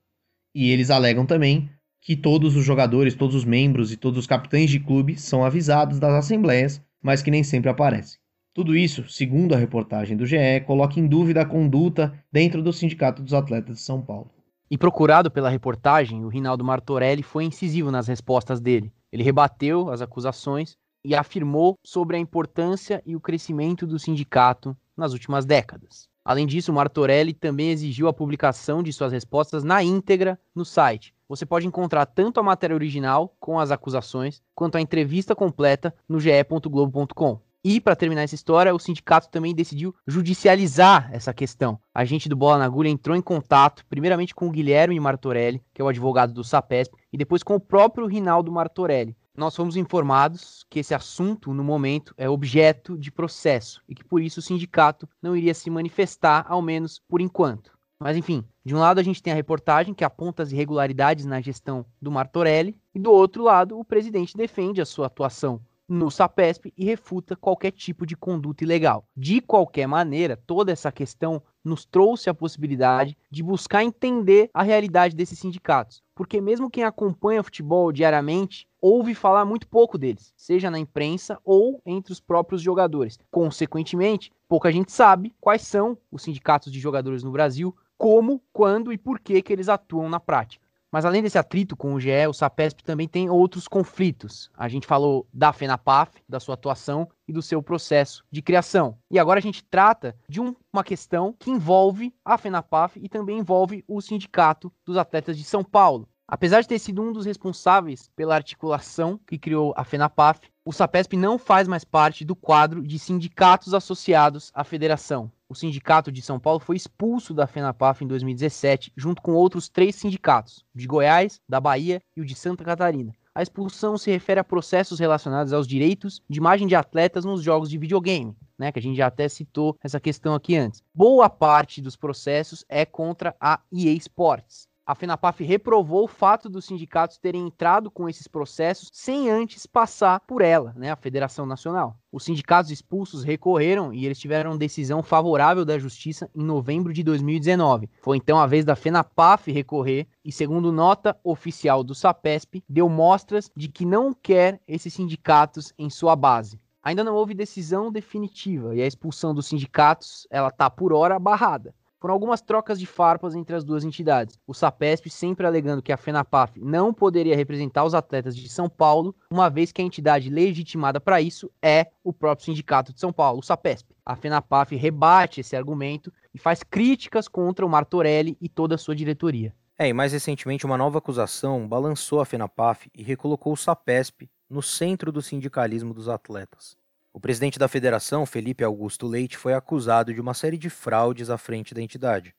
E 0.54 0.72
eles 0.72 0.90
alegam 0.90 1.26
também 1.26 1.70
que 2.02 2.18
todos 2.18 2.58
os 2.58 2.66
jogadores, 2.66 3.16
todos 3.16 3.34
os 3.34 3.46
membros 3.46 3.94
e 3.94 3.96
todos 3.96 4.20
os 4.20 4.28
capitães 4.28 4.70
de 4.70 4.80
clube 4.82 5.18
são 5.18 5.46
avisados 5.46 6.00
das 6.00 6.14
assembleias, 6.14 6.82
mas 7.02 7.22
que 7.22 7.32
nem 7.32 7.44
sempre 7.44 7.70
aparecem. 7.70 8.19
Tudo 8.60 8.76
isso, 8.76 9.08
segundo 9.08 9.56
a 9.56 9.58
reportagem 9.58 10.18
do 10.18 10.26
GE, 10.26 10.60
coloca 10.68 11.00
em 11.00 11.08
dúvida 11.08 11.44
a 11.44 11.46
conduta 11.46 12.14
dentro 12.30 12.62
do 12.62 12.74
Sindicato 12.74 13.24
dos 13.24 13.34
Atletas 13.34 13.78
de 13.78 13.82
São 13.82 14.02
Paulo. 14.02 14.30
E 14.70 14.78
procurado 14.78 15.32
pela 15.32 15.50
reportagem, 15.50 16.26
o 16.26 16.28
Rinaldo 16.28 16.62
Martorelli 16.62 17.24
foi 17.24 17.46
incisivo 17.46 17.90
nas 17.90 18.10
respostas 18.10 18.60
dele. 18.60 18.92
Ele 19.14 19.24
rebateu 19.24 19.90
as 19.90 20.02
acusações 20.02 20.76
e 21.06 21.16
afirmou 21.16 21.76
sobre 21.86 22.18
a 22.18 22.20
importância 22.20 23.02
e 23.06 23.16
o 23.16 23.22
crescimento 23.22 23.88
do 23.88 23.98
sindicato 23.98 24.76
nas 24.98 25.14
últimas 25.14 25.46
décadas. 25.46 26.10
Além 26.26 26.46
disso, 26.46 26.74
Martorelli 26.74 27.34
também 27.34 27.72
exigiu 27.72 28.10
a 28.10 28.14
publicação 28.14 28.84
de 28.84 28.92
suas 28.92 29.14
respostas 29.14 29.64
na 29.64 29.82
íntegra 29.82 30.38
no 30.54 30.66
site. 30.66 31.16
Você 31.30 31.46
pode 31.46 31.66
encontrar 31.66 32.06
tanto 32.06 32.42
a 32.42 32.44
matéria 32.44 32.76
original 32.76 33.34
com 33.40 33.58
as 33.58 33.72
acusações, 33.72 34.42
quanto 34.54 34.78
a 34.78 34.82
entrevista 34.82 35.34
completa 35.34 35.96
no 36.10 36.20
ge.globo.com. 36.20 37.40
E, 37.62 37.82
para 37.82 37.96
terminar 37.96 38.22
essa 38.22 38.36
história, 38.36 38.74
o 38.74 38.80
sindicato 38.80 39.30
também 39.30 39.54
decidiu 39.54 39.94
judicializar 40.08 41.10
essa 41.12 41.34
questão. 41.34 41.78
A 41.94 42.06
gente 42.06 42.30
do 42.30 42.36
Bola 42.36 42.60
na 42.60 42.66
Agulha 42.66 42.88
entrou 42.88 43.18
em 43.18 43.22
contato, 43.22 43.86
primeiramente 43.90 44.34
com 44.34 44.48
o 44.48 44.52
Guilherme 44.52 44.98
Martorelli, 44.98 45.62
que 45.74 45.82
é 45.82 45.86
o 45.86 45.90
advogado 45.90 46.34
do 46.34 46.42
SAPESP, 46.42 46.96
e 47.12 47.18
depois 47.18 47.44
com 47.44 47.56
o 47.56 47.60
próprio 47.60 48.08
Rinaldo 48.08 48.50
Martorelli. 48.50 49.14
Nós 49.36 49.58
fomos 49.58 49.76
informados 49.76 50.66
que 50.70 50.80
esse 50.80 50.94
assunto, 50.94 51.54
no 51.54 51.64
momento, 51.64 52.14
é 52.18 52.30
objeto 52.30 52.98
de 52.98 53.12
processo 53.12 53.82
e 53.90 53.96
que 53.96 54.06
por 54.06 54.22
isso 54.22 54.40
o 54.40 54.44
sindicato 54.44 55.08
não 55.22 55.36
iria 55.36 55.54
se 55.54 55.70
manifestar, 55.70 56.46
ao 56.48 56.62
menos 56.62 57.02
por 57.10 57.20
enquanto. 57.20 57.78
Mas 58.00 58.16
enfim, 58.16 58.46
de 58.64 58.74
um 58.74 58.80
lado 58.80 59.00
a 59.00 59.04
gente 59.04 59.22
tem 59.22 59.34
a 59.34 59.36
reportagem 59.36 59.94
que 59.94 60.06
aponta 60.06 60.44
as 60.44 60.54
irregularidades 60.54 61.26
na 61.26 61.42
gestão 61.42 61.86
do 62.02 62.10
Martorelli, 62.10 62.78
e 62.96 63.00
do 63.00 63.12
outro 63.12 63.44
lado 63.44 63.78
o 63.78 63.84
presidente 63.84 64.38
defende 64.38 64.80
a 64.80 64.86
sua 64.86 65.08
atuação 65.08 65.62
no 65.90 66.12
SAPESP 66.12 66.72
e 66.78 66.86
refuta 66.86 67.36
qualquer 67.36 67.72
tipo 67.72 68.06
de 68.06 68.16
conduta 68.16 68.64
ilegal. 68.64 69.04
De 69.18 69.42
qualquer 69.42 69.88
maneira, 69.88 70.38
toda 70.38 70.72
essa 70.72 70.92
questão 70.92 71.42
nos 71.64 71.84
trouxe 71.84 72.30
a 72.30 72.34
possibilidade 72.34 73.18
de 73.30 73.44
buscar 73.44 73.84
entender 73.84 74.50
a 74.54 74.64
realidade 74.64 75.16
desses 75.16 75.40
sindicatos, 75.40 76.04
porque 76.16 76.40
mesmo 76.40 76.70
quem 76.70 76.84
acompanha 76.84 77.44
futebol 77.44 77.92
diariamente 77.92 78.68
ouve 78.82 79.14
falar 79.14 79.44
muito 79.44 79.68
pouco 79.68 79.98
deles, 79.98 80.34
seja 80.38 80.72
na 80.72 80.80
imprensa 80.80 81.38
ou 81.44 81.82
entre 81.86 82.14
os 82.14 82.20
próprios 82.20 82.62
jogadores. 82.62 83.20
Consequentemente, 83.32 84.32
pouca 84.48 84.72
gente 84.72 84.92
sabe 84.92 85.34
quais 85.42 85.64
são 85.64 85.98
os 86.12 86.22
sindicatos 86.22 86.72
de 86.72 86.80
jogadores 86.80 87.24
no 87.24 87.32
Brasil, 87.32 87.76
como, 87.98 88.42
quando 88.54 88.94
e 88.94 88.98
por 88.98 89.20
que, 89.20 89.42
que 89.42 89.52
eles 89.52 89.68
atuam 89.68 90.08
na 90.08 90.20
prática. 90.20 90.69
Mas 90.92 91.06
além 91.06 91.22
desse 91.22 91.38
atrito 91.38 91.78
com 91.78 91.94
o 91.94 92.00
GE, 92.00 92.28
o 92.28 92.34
SAPESP 92.34 92.84
também 92.84 93.08
tem 93.08 93.30
outros 93.30 93.68
conflitos. 93.68 94.50
A 94.58 94.68
gente 94.68 94.88
falou 94.88 95.28
da 95.32 95.54
FENAPAF, 95.54 96.24
da 96.28 96.40
sua 96.40 96.56
atuação 96.56 97.08
e 97.28 97.34
do 97.34 97.42
seu 97.42 97.62
processo 97.62 98.26
de 98.32 98.42
criação. 98.42 98.98
E 99.12 99.20
agora 99.20 99.38
a 99.38 99.42
gente 99.42 99.64
trata 99.64 100.16
de 100.28 100.42
um, 100.42 100.56
uma 100.74 100.84
questão 100.84 101.36
que 101.38 101.52
envolve 101.52 102.14
a 102.26 102.38
FENAPAF 102.38 103.00
e 103.00 103.08
também 103.08 103.38
envolve 103.38 103.84
o 103.88 104.02
Sindicato 104.02 104.72
dos 104.84 104.98
Atletas 104.98 105.38
de 105.38 105.44
São 105.44 105.64
Paulo. 105.64 106.10
Apesar 106.32 106.62
de 106.62 106.68
ter 106.68 106.78
sido 106.78 107.02
um 107.02 107.12
dos 107.12 107.26
responsáveis 107.26 108.10
pela 108.16 108.36
articulação 108.36 109.20
que 109.26 109.38
criou 109.38 109.74
a 109.76 109.84
FENAPAF, 109.84 110.42
o 110.64 110.72
SAPESP 110.72 111.18
não 111.18 111.40
faz 111.40 111.68
mais 111.68 111.84
parte 111.84 112.24
do 112.24 112.36
quadro 112.36 112.84
de 112.84 113.00
sindicatos 113.00 113.74
associados 113.74 114.52
à 114.54 114.64
federação 114.64 115.32
o 115.50 115.56
sindicato 115.56 116.12
de 116.12 116.22
São 116.22 116.40
Paulo 116.40 116.60
foi 116.60 116.76
expulso 116.76 117.34
da 117.34 117.48
FENAPAF 117.48 118.04
em 118.04 118.08
2017, 118.08 118.94
junto 118.96 119.20
com 119.20 119.34
outros 119.34 119.68
três 119.68 119.96
sindicatos, 119.96 120.64
de 120.76 120.86
Goiás, 120.86 121.42
da 121.50 121.60
Bahia 121.60 122.02
e 122.16 122.22
o 122.22 122.26
de 122.26 122.36
Santa 122.36 122.64
Catarina. 122.64 123.12
A 123.34 123.42
expulsão 123.42 123.98
se 123.98 124.12
refere 124.12 124.40
a 124.40 124.44
processos 124.44 125.00
relacionados 125.00 125.52
aos 125.52 125.68
direitos 125.68 126.22
de 126.30 126.38
imagem 126.38 126.68
de 126.68 126.76
atletas 126.76 127.26
nos 127.26 127.42
jogos 127.42 127.70
de 127.70 127.80
videogame, 127.80 128.36
né, 128.58 128.72
que 128.72 128.78
a 128.78 128.82
gente 128.82 128.98
já 128.98 129.08
até 129.08 129.28
citou 129.28 129.76
essa 129.82 130.00
questão 130.00 130.36
aqui 130.36 130.56
antes. 130.56 130.84
Boa 130.94 131.30
parte 131.30 131.82
dos 131.82 131.96
processos 131.96 132.64
é 132.70 132.86
contra 132.86 133.36
a 133.40 133.60
EA 133.72 133.94
Sports. 133.94 134.69
A 134.90 134.96
FENAPAF 134.96 135.44
reprovou 135.44 136.06
o 136.06 136.08
fato 136.08 136.50
dos 136.50 136.66
sindicatos 136.66 137.20
terem 137.20 137.46
entrado 137.46 137.92
com 137.92 138.10
esses 138.10 138.28
processos 138.28 138.90
sem 138.92 139.30
antes 139.30 139.68
passar 139.68 140.20
por 140.22 140.42
ela, 140.42 140.74
né, 140.76 140.90
a 140.90 140.96
Federação 140.96 141.46
Nacional. 141.46 141.96
Os 142.12 142.24
sindicatos 142.24 142.72
expulsos 142.72 143.24
recorreram 143.24 143.94
e 143.94 144.04
eles 144.04 144.18
tiveram 144.18 144.58
decisão 144.58 145.04
favorável 145.04 145.64
da 145.64 145.78
Justiça 145.78 146.28
em 146.34 146.42
novembro 146.42 146.92
de 146.92 147.04
2019. 147.04 147.88
Foi 148.02 148.18
então 148.18 148.40
a 148.40 148.48
vez 148.48 148.66
da 148.66 148.76
FENAPAF 148.76 149.52
recorrer 149.52 150.08
e, 150.26 150.32
segundo 150.32 150.72
nota 150.72 151.16
oficial 151.24 151.84
do 151.84 151.94
SAPESP, 151.94 152.64
deu 152.68 152.90
mostras 152.90 153.52
de 153.56 153.68
que 153.68 153.86
não 153.86 154.12
quer 154.12 154.60
esses 154.68 154.92
sindicatos 154.92 155.72
em 155.78 155.92
sua 155.92 156.16
base. 156.16 156.60
Ainda 156.82 157.04
não 157.04 157.14
houve 157.14 157.36
decisão 157.36 157.92
definitiva 157.92 158.76
e 158.76 158.82
a 158.82 158.88
expulsão 158.88 159.36
dos 159.36 159.46
sindicatos 159.46 160.26
ela 160.32 160.48
está 160.48 160.68
por 160.68 160.94
hora 160.94 161.20
barrada. 161.20 161.76
Foram 162.00 162.14
algumas 162.14 162.40
trocas 162.40 162.80
de 162.80 162.86
farpas 162.86 163.36
entre 163.36 163.54
as 163.54 163.66
duas 163.66 163.84
entidades. 163.84 164.40
O 164.48 164.54
SAPESP 164.54 165.10
sempre 165.10 165.46
alegando 165.46 165.82
que 165.82 165.92
a 165.92 165.98
FENAPAF 165.98 166.58
não 166.58 166.94
poderia 166.94 167.36
representar 167.36 167.84
os 167.84 167.94
atletas 167.94 168.38
de 168.38 168.48
São 168.48 168.70
Paulo, 168.70 169.14
uma 169.30 169.50
vez 169.50 169.74
que 169.74 169.82
a 169.82 169.86
entidade 169.86 170.30
legitimada 170.30 171.02
para 171.02 171.22
isso 171.22 171.52
é 171.62 171.88
o 172.02 172.14
próprio 172.14 172.46
Sindicato 172.46 172.94
de 172.94 173.02
São 173.02 173.12
Paulo, 173.12 173.40
o 173.40 173.44
SAPESP. 173.44 173.94
A 174.06 174.16
FENAPAF 174.16 174.78
rebate 174.78 175.42
esse 175.42 175.58
argumento 175.58 176.12
e 176.34 176.40
faz 176.40 176.64
críticas 176.64 177.28
contra 177.28 177.66
o 177.66 177.70
Martorelli 177.70 178.38
e 178.40 178.48
toda 178.48 178.76
a 178.76 178.78
sua 178.78 178.96
diretoria. 178.96 179.54
É, 179.78 179.90
e 179.90 179.94
mais 179.94 180.14
recentemente 180.14 180.66
uma 180.66 180.78
nova 180.78 181.00
acusação 181.00 181.68
balançou 181.68 182.22
a 182.22 182.26
FENAPAF 182.26 182.90
e 182.96 183.04
recolocou 183.04 183.52
o 183.52 183.58
SAPESP 183.58 184.30
no 184.50 184.62
centro 184.62 185.12
do 185.12 185.22
sindicalismo 185.22 185.94
dos 185.94 186.08
atletas. 186.08 186.79
O 187.12 187.20
presidente 187.20 187.58
da 187.58 187.68
federação, 187.68 188.26
Felipe 188.26 188.64
Augusto 188.64 189.08
Leite, 189.08 189.36
foi 189.36 189.54
acusado 189.54 190.14
de 190.14 190.22
uma 190.22 190.34
série 190.34 190.58
de 190.58 190.70
fraudes 190.70 191.30
à 191.30 191.38
frente 191.38 191.74
da 191.74 191.82
entidade. 191.82 192.36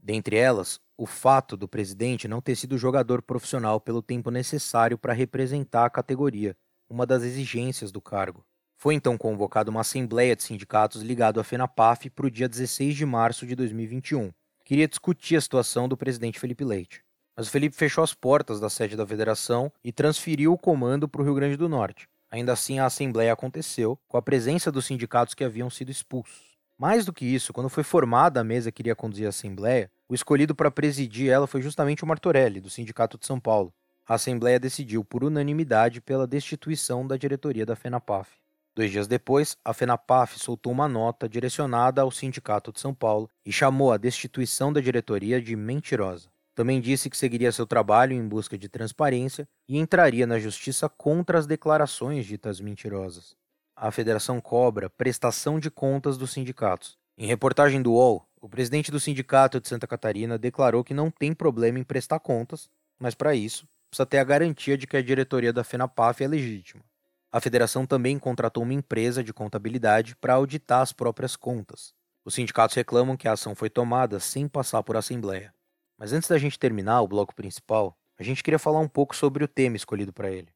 Dentre 0.00 0.36
elas, 0.36 0.80
o 0.96 1.04
fato 1.04 1.56
do 1.56 1.68
presidente 1.68 2.28
não 2.28 2.40
ter 2.40 2.54
sido 2.54 2.78
jogador 2.78 3.20
profissional 3.20 3.80
pelo 3.80 4.00
tempo 4.00 4.30
necessário 4.30 4.96
para 4.96 5.12
representar 5.12 5.84
a 5.84 5.90
categoria, 5.90 6.56
uma 6.88 7.04
das 7.04 7.24
exigências 7.24 7.90
do 7.90 8.00
cargo. 8.00 8.44
Foi 8.76 8.94
então 8.94 9.18
convocada 9.18 9.70
uma 9.70 9.80
assembleia 9.80 10.36
de 10.36 10.44
sindicatos 10.44 11.02
ligado 11.02 11.40
à 11.40 11.44
FENAPAF 11.44 12.08
para 12.10 12.26
o 12.26 12.30
dia 12.30 12.48
16 12.48 12.94
de 12.94 13.04
março 13.04 13.44
de 13.44 13.56
2021. 13.56 14.32
Queria 14.64 14.86
discutir 14.86 15.34
a 15.34 15.40
situação 15.40 15.88
do 15.88 15.96
presidente 15.96 16.38
Felipe 16.38 16.64
Leite. 16.64 17.02
Mas 17.36 17.48
o 17.48 17.50
Felipe 17.50 17.74
fechou 17.74 18.04
as 18.04 18.14
portas 18.14 18.60
da 18.60 18.70
sede 18.70 18.96
da 18.96 19.06
federação 19.06 19.72
e 19.82 19.92
transferiu 19.92 20.52
o 20.52 20.58
comando 20.58 21.08
para 21.08 21.20
o 21.20 21.24
Rio 21.24 21.34
Grande 21.34 21.56
do 21.56 21.68
Norte. 21.68 22.08
Ainda 22.30 22.52
assim, 22.52 22.78
a 22.78 22.86
assembleia 22.86 23.32
aconteceu 23.32 23.98
com 24.06 24.16
a 24.16 24.22
presença 24.22 24.70
dos 24.70 24.86
sindicatos 24.86 25.34
que 25.34 25.44
haviam 25.44 25.70
sido 25.70 25.90
expulsos. 25.90 26.58
Mais 26.76 27.04
do 27.04 27.12
que 27.12 27.24
isso, 27.24 27.52
quando 27.52 27.68
foi 27.68 27.82
formada 27.82 28.40
a 28.40 28.44
mesa 28.44 28.70
que 28.70 28.82
iria 28.82 28.94
conduzir 28.94 29.26
a 29.26 29.30
assembleia, 29.30 29.90
o 30.08 30.14
escolhido 30.14 30.54
para 30.54 30.70
presidir 30.70 31.30
ela 31.30 31.46
foi 31.46 31.60
justamente 31.60 32.04
o 32.04 32.06
Martorelli, 32.06 32.60
do 32.60 32.70
Sindicato 32.70 33.18
de 33.18 33.26
São 33.26 33.40
Paulo. 33.40 33.72
A 34.06 34.14
assembleia 34.14 34.60
decidiu 34.60 35.04
por 35.04 35.24
unanimidade 35.24 36.00
pela 36.00 36.26
destituição 36.26 37.06
da 37.06 37.16
diretoria 37.16 37.66
da 37.66 37.74
FENAPAF. 37.74 38.30
Dois 38.76 38.92
dias 38.92 39.08
depois, 39.08 39.56
a 39.64 39.74
FENAPAF 39.74 40.38
soltou 40.38 40.72
uma 40.72 40.86
nota 40.86 41.28
direcionada 41.28 42.02
ao 42.02 42.12
Sindicato 42.12 42.72
de 42.72 42.78
São 42.78 42.94
Paulo 42.94 43.28
e 43.44 43.50
chamou 43.50 43.92
a 43.92 43.96
destituição 43.96 44.72
da 44.72 44.80
diretoria 44.80 45.42
de 45.42 45.56
mentirosa. 45.56 46.28
Também 46.58 46.80
disse 46.80 47.08
que 47.08 47.16
seguiria 47.16 47.52
seu 47.52 47.64
trabalho 47.64 48.14
em 48.14 48.26
busca 48.26 48.58
de 48.58 48.68
transparência 48.68 49.48
e 49.68 49.78
entraria 49.78 50.26
na 50.26 50.40
justiça 50.40 50.88
contra 50.88 51.38
as 51.38 51.46
declarações 51.46 52.26
ditas 52.26 52.60
mentirosas. 52.60 53.36
A 53.76 53.92
federação 53.92 54.40
cobra 54.40 54.90
prestação 54.90 55.60
de 55.60 55.70
contas 55.70 56.18
dos 56.18 56.32
sindicatos. 56.32 56.98
Em 57.16 57.28
reportagem 57.28 57.80
do 57.80 57.92
UOL, 57.92 58.26
o 58.40 58.48
presidente 58.48 58.90
do 58.90 58.98
sindicato 58.98 59.60
de 59.60 59.68
Santa 59.68 59.86
Catarina 59.86 60.36
declarou 60.36 60.82
que 60.82 60.92
não 60.92 61.12
tem 61.12 61.32
problema 61.32 61.78
em 61.78 61.84
prestar 61.84 62.18
contas, 62.18 62.68
mas 62.98 63.14
para 63.14 63.36
isso 63.36 63.64
precisa 63.88 64.04
ter 64.04 64.18
a 64.18 64.24
garantia 64.24 64.76
de 64.76 64.88
que 64.88 64.96
a 64.96 65.02
diretoria 65.02 65.52
da 65.52 65.62
FENAPAF 65.62 66.24
é 66.24 66.26
legítima. 66.26 66.82
A 67.30 67.40
federação 67.40 67.86
também 67.86 68.18
contratou 68.18 68.64
uma 68.64 68.74
empresa 68.74 69.22
de 69.22 69.32
contabilidade 69.32 70.16
para 70.16 70.34
auditar 70.34 70.80
as 70.80 70.92
próprias 70.92 71.36
contas. 71.36 71.94
Os 72.24 72.34
sindicatos 72.34 72.74
reclamam 72.74 73.16
que 73.16 73.28
a 73.28 73.34
ação 73.34 73.54
foi 73.54 73.70
tomada 73.70 74.18
sem 74.18 74.48
passar 74.48 74.82
por 74.82 74.96
assembleia. 74.96 75.56
Mas 75.98 76.12
antes 76.12 76.28
da 76.28 76.38
gente 76.38 76.58
terminar 76.58 77.02
o 77.02 77.08
bloco 77.08 77.34
principal, 77.34 77.98
a 78.16 78.22
gente 78.22 78.42
queria 78.42 78.58
falar 78.58 78.78
um 78.78 78.88
pouco 78.88 79.16
sobre 79.16 79.42
o 79.42 79.48
tema 79.48 79.76
escolhido 79.76 80.12
para 80.12 80.30
ele. 80.30 80.48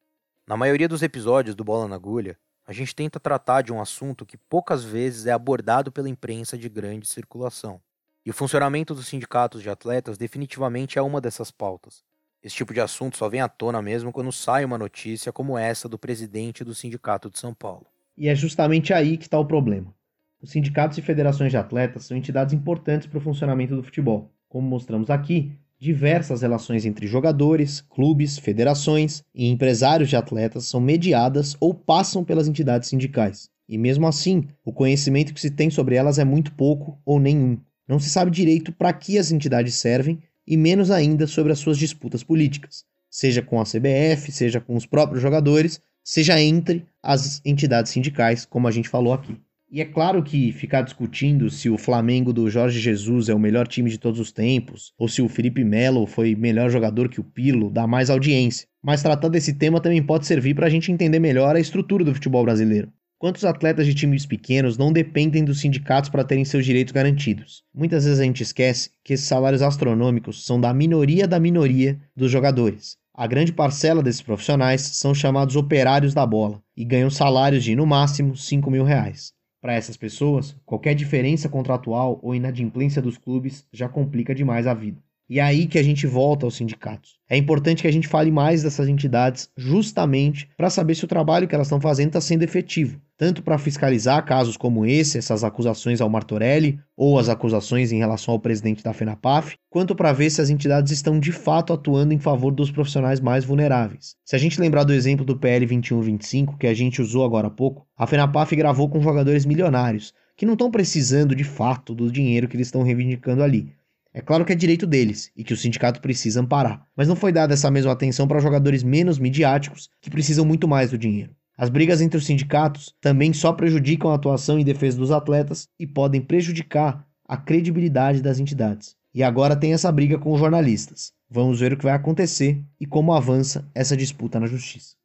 Na 0.47 0.55
maioria 0.55 0.87
dos 0.87 1.03
episódios 1.03 1.55
do 1.55 1.63
Bola 1.63 1.87
na 1.87 1.95
Agulha, 1.95 2.37
a 2.65 2.71
gente 2.71 2.95
tenta 2.95 3.19
tratar 3.19 3.61
de 3.61 3.73
um 3.73 3.81
assunto 3.81 4.25
que 4.25 4.37
poucas 4.37 4.85
vezes 4.85 5.25
é 5.25 5.31
abordado 5.31 5.91
pela 5.91 6.07
imprensa 6.07 6.57
de 6.57 6.69
grande 6.69 7.07
circulação. 7.07 7.81
E 8.25 8.29
o 8.29 8.33
funcionamento 8.33 8.95
dos 8.95 9.07
sindicatos 9.07 9.61
de 9.61 9.69
atletas 9.69 10.17
definitivamente 10.17 10.97
é 10.97 11.01
uma 11.01 11.19
dessas 11.19 11.51
pautas. 11.51 12.03
Esse 12.41 12.55
tipo 12.55 12.73
de 12.73 12.79
assunto 12.79 13.17
só 13.17 13.27
vem 13.27 13.41
à 13.41 13.49
tona 13.49 13.81
mesmo 13.81 14.13
quando 14.13 14.31
sai 14.31 14.63
uma 14.63 14.77
notícia 14.77 15.31
como 15.31 15.57
essa 15.57 15.89
do 15.89 15.99
presidente 15.99 16.63
do 16.63 16.73
Sindicato 16.73 17.29
de 17.29 17.37
São 17.37 17.53
Paulo. 17.53 17.85
E 18.17 18.29
é 18.29 18.35
justamente 18.35 18.93
aí 18.93 19.17
que 19.17 19.25
está 19.25 19.37
o 19.37 19.45
problema. 19.45 19.93
Os 20.41 20.51
sindicatos 20.51 20.97
e 20.97 21.01
federações 21.01 21.51
de 21.51 21.57
atletas 21.57 22.05
são 22.05 22.17
entidades 22.17 22.53
importantes 22.53 23.07
para 23.07 23.17
o 23.17 23.21
funcionamento 23.21 23.75
do 23.75 23.83
futebol. 23.83 24.32
Como 24.53 24.67
mostramos 24.67 25.09
aqui, 25.09 25.51
diversas 25.79 26.43
relações 26.43 26.85
entre 26.85 27.07
jogadores, 27.07 27.81
clubes, 27.81 28.37
federações 28.37 29.23
e 29.33 29.47
empresários 29.47 30.09
de 30.09 30.15
atletas 30.15 30.67
são 30.67 30.79
mediadas 30.79 31.57
ou 31.59 31.73
passam 31.73 32.23
pelas 32.23 32.47
entidades 32.47 32.87
sindicais. 32.87 33.49
E 33.67 33.79
mesmo 33.79 34.05
assim, 34.05 34.43
o 34.63 34.71
conhecimento 34.71 35.33
que 35.33 35.41
se 35.41 35.49
tem 35.49 35.71
sobre 35.71 35.95
elas 35.95 36.19
é 36.19 36.23
muito 36.23 36.53
pouco 36.53 37.01
ou 37.03 37.19
nenhum. 37.19 37.57
Não 37.87 37.97
se 37.97 38.11
sabe 38.11 38.29
direito 38.29 38.71
para 38.71 38.93
que 38.93 39.17
as 39.17 39.31
entidades 39.31 39.73
servem 39.73 40.19
e 40.45 40.55
menos 40.55 40.91
ainda 40.91 41.25
sobre 41.25 41.51
as 41.51 41.57
suas 41.57 41.79
disputas 41.79 42.23
políticas, 42.23 42.85
seja 43.09 43.41
com 43.41 43.59
a 43.59 43.63
CBF, 43.63 44.31
seja 44.31 44.61
com 44.61 44.75
os 44.75 44.85
próprios 44.85 45.23
jogadores, 45.23 45.81
seja 46.03 46.39
entre 46.39 46.85
as 47.01 47.41
entidades 47.43 47.91
sindicais, 47.91 48.45
como 48.45 48.67
a 48.67 48.71
gente 48.71 48.87
falou 48.87 49.13
aqui. 49.13 49.35
E 49.75 49.81
é 49.81 49.85
claro 49.85 50.21
que 50.21 50.51
ficar 50.51 50.83
discutindo 50.83 51.49
se 51.49 51.67
o 51.67 51.79
Flamengo 51.79 52.31
do 52.31 52.47
Jorge 52.47 52.79
Jesus 52.79 53.27
é 53.27 53.33
o 53.33 53.39
melhor 53.39 53.67
time 53.67 53.89
de 53.89 53.97
todos 53.97 54.19
os 54.19 54.31
tempos, 54.31 54.93
ou 54.99 55.07
se 55.07 55.19
o 55.19 55.27
Felipe 55.27 55.63
Melo 55.63 56.05
foi 56.05 56.35
melhor 56.35 56.69
jogador 56.69 57.09
que 57.09 57.19
o 57.19 57.23
Pilo, 57.23 57.71
dá 57.71 57.87
mais 57.87 58.11
audiência. 58.11 58.67
Mas 58.83 59.01
tratar 59.01 59.29
desse 59.29 59.55
tema 59.55 59.81
também 59.81 60.03
pode 60.03 60.27
servir 60.27 60.53
para 60.53 60.67
a 60.67 60.69
gente 60.69 60.91
entender 60.91 61.17
melhor 61.17 61.55
a 61.55 61.59
estrutura 61.59 62.03
do 62.03 62.13
futebol 62.13 62.43
brasileiro. 62.43 62.93
Quantos 63.17 63.43
atletas 63.43 63.87
de 63.87 63.95
times 63.95 64.27
pequenos 64.27 64.77
não 64.77 64.93
dependem 64.93 65.43
dos 65.43 65.59
sindicatos 65.59 66.11
para 66.11 66.23
terem 66.23 66.45
seus 66.45 66.63
direitos 66.63 66.91
garantidos? 66.91 67.63
Muitas 67.73 68.05
vezes 68.05 68.19
a 68.19 68.23
gente 68.25 68.43
esquece 68.43 68.91
que 69.03 69.13
esses 69.13 69.25
salários 69.25 69.63
astronômicos 69.63 70.45
são 70.45 70.61
da 70.61 70.71
minoria 70.71 71.27
da 71.27 71.39
minoria 71.39 71.99
dos 72.15 72.29
jogadores. 72.29 72.95
A 73.11 73.25
grande 73.25 73.51
parcela 73.51 74.03
desses 74.03 74.21
profissionais 74.21 74.81
são 74.81 75.15
chamados 75.15 75.55
operários 75.55 76.13
da 76.13 76.27
bola 76.27 76.61
e 76.77 76.85
ganham 76.85 77.09
salários 77.09 77.63
de, 77.63 77.75
no 77.75 77.87
máximo, 77.87 78.37
5 78.37 78.69
mil 78.69 78.83
reais. 78.83 79.33
Para 79.63 79.73
essas 79.75 79.97
pessoas, 79.97 80.55
qualquer 80.65 80.93
diferença 80.93 81.47
contratual 81.47 82.19
ou 82.21 82.35
inadimplência 82.35 83.01
dos 83.01 83.17
clubes 83.17 83.67
já 83.71 83.87
complica 83.87 84.35
demais 84.35 84.67
a 84.67 84.75
vida. 84.75 85.01
E 85.29 85.39
é 85.39 85.41
aí 85.41 85.67
que 85.67 85.79
a 85.79 85.83
gente 85.83 86.05
volta 86.05 86.45
aos 86.45 86.55
sindicatos. 86.55 87.17
É 87.29 87.37
importante 87.37 87.81
que 87.81 87.87
a 87.87 87.91
gente 87.91 88.07
fale 88.07 88.29
mais 88.29 88.61
dessas 88.61 88.89
entidades 88.89 89.49
justamente 89.57 90.49
para 90.57 90.69
saber 90.69 90.95
se 90.95 91.05
o 91.05 91.07
trabalho 91.07 91.47
que 91.47 91.55
elas 91.55 91.67
estão 91.67 91.79
fazendo 91.79 92.07
está 92.07 92.21
sendo 92.21 92.43
efetivo. 92.43 92.99
Tanto 93.17 93.41
para 93.41 93.57
fiscalizar 93.57 94.25
casos 94.25 94.57
como 94.57 94.85
esse, 94.85 95.17
essas 95.17 95.43
acusações 95.43 96.01
ao 96.01 96.09
Martorelli, 96.09 96.77
ou 96.95 97.17
as 97.17 97.29
acusações 97.29 97.91
em 97.91 97.99
relação 97.99 98.33
ao 98.33 98.39
presidente 98.39 98.83
da 98.83 98.91
FENAPAF, 98.91 99.55
quanto 99.69 99.95
para 99.95 100.11
ver 100.11 100.29
se 100.29 100.41
as 100.41 100.49
entidades 100.49 100.91
estão 100.91 101.19
de 101.19 101.31
fato 101.31 101.71
atuando 101.71 102.13
em 102.13 102.19
favor 102.19 102.51
dos 102.51 102.69
profissionais 102.69 103.21
mais 103.21 103.45
vulneráveis. 103.45 104.15
Se 104.25 104.35
a 104.35 104.39
gente 104.39 104.59
lembrar 104.59 104.83
do 104.83 104.93
exemplo 104.93 105.25
do 105.25 105.37
PL 105.37 105.65
2125, 105.65 106.57
que 106.57 106.67
a 106.67 106.73
gente 106.73 107.01
usou 107.01 107.23
agora 107.23 107.47
há 107.47 107.51
pouco, 107.51 107.87
a 107.97 108.05
FENAPAF 108.05 108.55
gravou 108.55 108.89
com 108.89 109.01
jogadores 109.01 109.45
milionários, 109.45 110.13
que 110.35 110.45
não 110.45 110.53
estão 110.53 110.69
precisando 110.69 111.33
de 111.33 111.43
fato 111.43 111.95
do 111.95 112.11
dinheiro 112.11 112.47
que 112.47 112.57
eles 112.57 112.67
estão 112.67 112.83
reivindicando 112.83 113.41
ali 113.41 113.73
é 114.13 114.21
claro 114.21 114.45
que 114.45 114.53
é 114.53 114.55
direito 114.55 114.85
deles 114.85 115.31
e 115.35 115.43
que 115.43 115.53
o 115.53 115.57
sindicato 115.57 115.99
precisa 115.99 116.39
amparar, 116.39 116.85
mas 116.95 117.07
não 117.07 117.15
foi 117.15 117.31
dada 117.31 117.55
essa 117.55 117.71
mesma 117.71 117.91
atenção 117.91 118.27
para 118.27 118.39
jogadores 118.39 118.83
menos 118.83 119.17
midiáticos 119.17 119.89
que 119.99 120.09
precisam 120.09 120.45
muito 120.45 120.67
mais 120.67 120.91
do 120.91 120.97
dinheiro. 120.99 121.35
As 121.57 121.69
brigas 121.69 121.99
entre 121.99 122.17
os 122.17 122.25
sindicatos 122.25 122.93
também 123.01 123.33
só 123.33 123.51
prejudicam 123.53 124.11
a 124.11 124.15
atuação 124.15 124.59
em 124.59 124.63
defesa 124.63 124.97
dos 124.97 125.09
atletas 125.11 125.67
e 125.79 125.87
podem 125.87 126.21
prejudicar 126.21 127.07
a 127.27 127.37
credibilidade 127.37 128.21
das 128.21 128.39
entidades. 128.39 128.95
E 129.13 129.23
agora 129.23 129.55
tem 129.55 129.73
essa 129.73 129.91
briga 129.91 130.19
com 130.19 130.31
os 130.31 130.39
jornalistas. 130.39 131.11
Vamos 131.29 131.59
ver 131.59 131.73
o 131.73 131.77
que 131.77 131.83
vai 131.83 131.93
acontecer 131.93 132.63
e 132.79 132.85
como 132.85 133.13
avança 133.13 133.67
essa 133.73 133.97
disputa 133.97 134.39
na 134.39 134.45
justiça. 134.45 134.95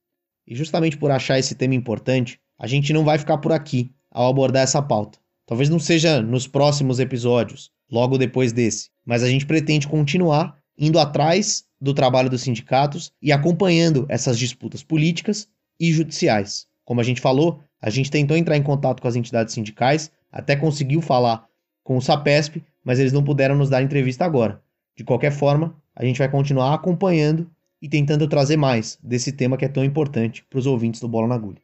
E 0.47 0.55
justamente 0.55 0.99
por 0.99 1.11
achar 1.11 1.39
esse 1.39 1.55
tema 1.55 1.75
importante, 1.75 2.39
a 2.59 2.67
gente 2.67 2.93
não 2.93 3.05
vai 3.05 3.19
ficar 3.19 3.39
por 3.39 3.53
aqui 3.53 3.91
ao 4.11 4.29
abordar 4.29 4.63
essa 4.63 4.83
pauta. 4.83 5.19
Talvez 5.47 5.71
não 5.71 5.79
seja 5.79 6.21
nos 6.21 6.47
próximos 6.47 6.99
episódios, 6.99 7.71
logo 7.91 8.19
depois 8.19 8.53
desse. 8.53 8.91
Mas 9.05 9.23
a 9.23 9.29
gente 9.29 9.47
pretende 9.47 9.89
continuar 9.89 10.57
indo 10.77 10.99
atrás 10.99 11.65
do 11.81 11.95
trabalho 11.95 12.31
dos 12.31 12.43
sindicatos 12.43 13.13
e 13.21 13.33
acompanhando 13.33 14.07
essas 14.09 14.39
disputas 14.39 14.83
políticas 14.83 15.49
e 15.79 15.93
judiciais. 15.93 16.67
Como 16.85 17.01
a 17.01 17.05
gente 17.05 17.21
falou, 17.21 17.61
a 17.81 17.91
gente 17.91 18.11
tentou 18.11 18.37
entrar 18.37 18.57
em 18.57 18.63
contato 18.63 19.01
com 19.01 19.09
as 19.09 19.17
entidades 19.17 19.55
sindicais, 19.55 20.11
até 20.31 20.57
conseguiu 20.57 21.01
falar 21.01 21.47
com 21.83 21.97
o 21.97 22.03
SAPESP, 22.03 22.63
mas 22.85 22.99
eles 22.99 23.13
não 23.13 23.25
puderam 23.25 23.57
nos 23.57 23.71
dar 23.71 23.83
entrevista 23.83 24.25
agora. 24.25 24.63
De 24.97 25.05
qualquer 25.05 25.31
forma, 25.33 25.77
a 25.95 26.05
gente 26.05 26.19
vai 26.19 26.29
continuar 26.29 26.75
acompanhando 26.75 27.51
e 27.81 27.89
tentando 27.89 28.27
trazer 28.27 28.57
mais 28.57 28.99
desse 29.03 29.33
tema 29.33 29.57
que 29.57 29.65
é 29.65 29.69
tão 29.69 29.85
importante 29.85 30.45
para 30.51 30.59
os 30.59 30.67
ouvintes 30.67 31.01
do 31.01 31.09
Bola 31.09 31.29
na 31.29 31.37
Agulha. 31.37 31.63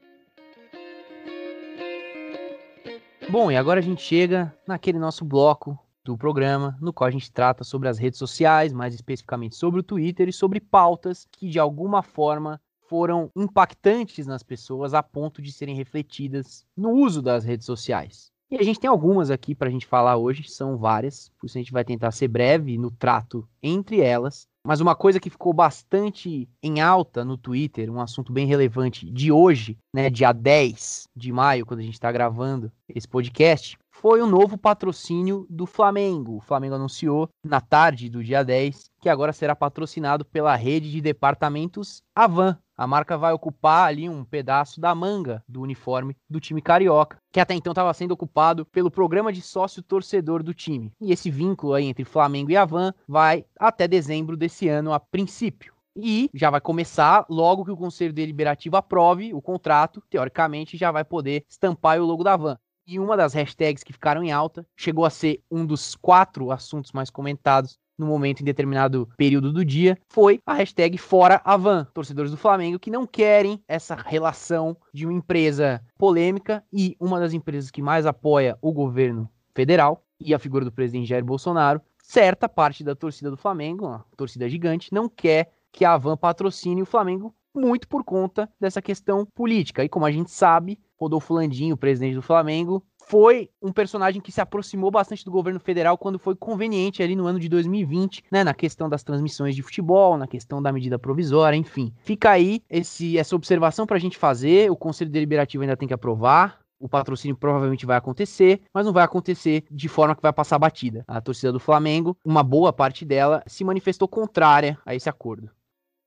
Bom, 3.28 3.50
e 3.50 3.56
agora 3.56 3.80
a 3.80 3.82
gente 3.82 4.02
chega 4.02 4.54
naquele 4.66 4.98
nosso 4.98 5.24
bloco 5.24 5.78
do 6.04 6.18
programa, 6.18 6.76
no 6.80 6.92
qual 6.92 7.08
a 7.08 7.10
gente 7.10 7.32
trata 7.32 7.64
sobre 7.64 7.88
as 7.88 7.98
redes 7.98 8.18
sociais, 8.18 8.72
mais 8.72 8.94
especificamente 8.94 9.56
sobre 9.56 9.80
o 9.80 9.82
Twitter 9.82 10.28
e 10.28 10.32
sobre 10.32 10.60
pautas 10.60 11.26
que 11.32 11.48
de 11.48 11.58
alguma 11.58 12.02
forma 12.02 12.60
foram 12.88 13.30
impactantes 13.34 14.26
nas 14.26 14.42
pessoas 14.42 14.92
a 14.94 15.02
ponto 15.02 15.40
de 15.40 15.50
serem 15.50 15.74
refletidas 15.74 16.64
no 16.76 16.90
uso 16.90 17.22
das 17.22 17.44
redes 17.44 17.66
sociais. 17.66 18.30
E 18.50 18.56
a 18.56 18.62
gente 18.62 18.78
tem 18.78 18.88
algumas 18.88 19.30
aqui 19.30 19.54
para 19.54 19.68
a 19.68 19.70
gente 19.70 19.86
falar 19.86 20.16
hoje, 20.16 20.48
são 20.48 20.76
várias, 20.76 21.30
por 21.40 21.46
isso 21.46 21.56
a 21.56 21.60
gente 21.60 21.72
vai 21.72 21.84
tentar 21.84 22.12
ser 22.12 22.28
breve 22.28 22.76
no 22.78 22.90
trato 22.90 23.48
entre 23.62 24.00
elas. 24.00 24.46
Mas 24.66 24.80
uma 24.80 24.94
coisa 24.94 25.18
que 25.18 25.28
ficou 25.28 25.52
bastante 25.52 26.48
em 26.62 26.80
alta 26.80 27.24
no 27.24 27.36
Twitter, 27.36 27.90
um 27.90 28.00
assunto 28.00 28.32
bem 28.32 28.46
relevante 28.46 29.10
de 29.10 29.32
hoje, 29.32 29.76
né, 29.92 30.08
dia 30.08 30.32
10 30.32 31.08
de 31.16 31.32
maio, 31.32 31.66
quando 31.66 31.80
a 31.80 31.82
gente 31.82 31.94
está 31.94 32.12
gravando 32.12 32.70
esse 32.88 33.08
podcast, 33.08 33.76
foi 33.94 34.20
o 34.20 34.26
novo 34.26 34.58
patrocínio 34.58 35.46
do 35.48 35.66
Flamengo. 35.66 36.36
O 36.36 36.40
Flamengo 36.40 36.74
anunciou 36.74 37.28
na 37.44 37.60
tarde 37.60 38.10
do 38.10 38.22
dia 38.22 38.44
10 38.44 38.90
que 39.00 39.08
agora 39.08 39.32
será 39.32 39.54
patrocinado 39.54 40.24
pela 40.24 40.56
rede 40.56 40.90
de 40.90 41.00
departamentos 41.00 42.02
Avan. 42.14 42.58
A 42.76 42.86
marca 42.88 43.16
vai 43.16 43.32
ocupar 43.32 43.88
ali 43.88 44.08
um 44.08 44.24
pedaço 44.24 44.80
da 44.80 44.94
manga 44.94 45.42
do 45.48 45.62
uniforme 45.62 46.16
do 46.28 46.40
time 46.40 46.60
carioca, 46.60 47.18
que 47.32 47.38
até 47.38 47.54
então 47.54 47.70
estava 47.70 47.94
sendo 47.94 48.10
ocupado 48.10 48.66
pelo 48.66 48.90
programa 48.90 49.32
de 49.32 49.40
sócio 49.40 49.80
torcedor 49.80 50.42
do 50.42 50.52
time. 50.52 50.92
E 51.00 51.12
esse 51.12 51.30
vínculo 51.30 51.72
aí 51.72 51.86
entre 51.86 52.04
Flamengo 52.04 52.50
e 52.50 52.56
Avan 52.56 52.92
vai 53.06 53.44
até 53.58 53.86
dezembro 53.86 54.36
desse 54.36 54.68
ano 54.68 54.92
a 54.92 54.98
princípio. 54.98 55.72
E 55.96 56.28
já 56.34 56.50
vai 56.50 56.60
começar 56.60 57.24
logo 57.30 57.64
que 57.64 57.70
o 57.70 57.76
Conselho 57.76 58.12
Deliberativo 58.12 58.76
aprove 58.76 59.32
o 59.32 59.40
contrato, 59.40 60.02
teoricamente 60.10 60.76
já 60.76 60.90
vai 60.90 61.04
poder 61.04 61.44
estampar 61.48 62.00
o 62.00 62.04
logo 62.04 62.24
da 62.24 62.36
Van. 62.36 62.58
E 62.86 62.98
uma 62.98 63.16
das 63.16 63.32
hashtags 63.32 63.82
que 63.82 63.92
ficaram 63.92 64.22
em 64.22 64.30
alta 64.30 64.66
chegou 64.76 65.06
a 65.06 65.10
ser 65.10 65.42
um 65.50 65.64
dos 65.64 65.94
quatro 65.94 66.50
assuntos 66.50 66.92
mais 66.92 67.08
comentados 67.08 67.78
no 67.96 68.06
momento 68.06 68.40
em 68.40 68.44
determinado 68.44 69.08
período 69.16 69.52
do 69.52 69.64
dia, 69.64 69.96
foi 70.08 70.40
a 70.44 70.54
hashtag 70.54 70.98
Fora 70.98 71.40
Avan. 71.44 71.86
Torcedores 71.94 72.30
do 72.30 72.36
Flamengo 72.36 72.78
que 72.78 72.90
não 72.90 73.06
querem 73.06 73.62
essa 73.68 73.94
relação 73.94 74.76
de 74.92 75.06
uma 75.06 75.12
empresa 75.12 75.80
polêmica 75.96 76.62
e 76.72 76.96
uma 77.00 77.20
das 77.20 77.32
empresas 77.32 77.70
que 77.70 77.80
mais 77.80 78.04
apoia 78.04 78.58
o 78.60 78.72
governo 78.72 79.30
federal 79.54 80.04
e 80.20 80.34
a 80.34 80.38
figura 80.38 80.64
do 80.64 80.72
presidente 80.72 81.08
Jair 81.08 81.24
Bolsonaro. 81.24 81.80
Certa 82.02 82.48
parte 82.48 82.84
da 82.84 82.94
torcida 82.94 83.30
do 83.30 83.36
Flamengo, 83.36 83.86
uma 83.86 84.04
torcida 84.16 84.48
gigante, 84.48 84.92
não 84.92 85.08
quer 85.08 85.52
que 85.72 85.84
a 85.84 85.94
Avan 85.94 86.16
patrocine 86.16 86.82
o 86.82 86.86
Flamengo 86.86 87.34
muito 87.54 87.86
por 87.88 88.04
conta 88.04 88.50
dessa 88.60 88.82
questão 88.82 89.24
política. 89.24 89.84
E 89.84 89.88
como 89.88 90.04
a 90.04 90.10
gente 90.10 90.30
sabe, 90.30 90.78
Rodolfo 91.04 91.34
Landim, 91.34 91.72
o 91.72 91.76
presidente 91.76 92.14
do 92.14 92.22
Flamengo, 92.22 92.82
foi 93.06 93.50
um 93.62 93.70
personagem 93.70 94.20
que 94.20 94.32
se 94.32 94.40
aproximou 94.40 94.90
bastante 94.90 95.24
do 95.24 95.30
governo 95.30 95.60
federal 95.60 95.98
quando 95.98 96.18
foi 96.18 96.34
conveniente 96.34 97.02
ali 97.02 97.14
no 97.14 97.26
ano 97.26 97.38
de 97.38 97.48
2020, 97.48 98.24
né, 98.30 98.42
na 98.42 98.54
questão 98.54 98.88
das 98.88 99.02
transmissões 99.02 99.54
de 99.54 99.62
futebol, 99.62 100.16
na 100.16 100.26
questão 100.26 100.62
da 100.62 100.72
medida 100.72 100.98
provisória, 100.98 101.56
enfim. 101.56 101.92
Fica 101.98 102.30
aí 102.30 102.62
esse, 102.68 103.18
essa 103.18 103.36
observação 103.36 103.86
para 103.86 103.96
a 103.96 104.00
gente 104.00 104.16
fazer, 104.16 104.70
o 104.70 104.76
Conselho 104.76 105.10
Deliberativo 105.10 105.62
ainda 105.62 105.76
tem 105.76 105.86
que 105.86 105.94
aprovar, 105.94 106.58
o 106.80 106.88
patrocínio 106.88 107.36
provavelmente 107.36 107.86
vai 107.86 107.96
acontecer, 107.96 108.62
mas 108.72 108.84
não 108.84 108.92
vai 108.92 109.04
acontecer 109.04 109.64
de 109.70 109.88
forma 109.88 110.14
que 110.14 110.22
vai 110.22 110.32
passar 110.32 110.58
batida. 110.58 111.04
A 111.06 111.20
torcida 111.20 111.52
do 111.52 111.60
Flamengo, 111.60 112.16
uma 112.24 112.42
boa 112.42 112.72
parte 112.72 113.04
dela, 113.04 113.42
se 113.46 113.64
manifestou 113.64 114.08
contrária 114.08 114.78
a 114.84 114.94
esse 114.94 115.08
acordo. 115.08 115.50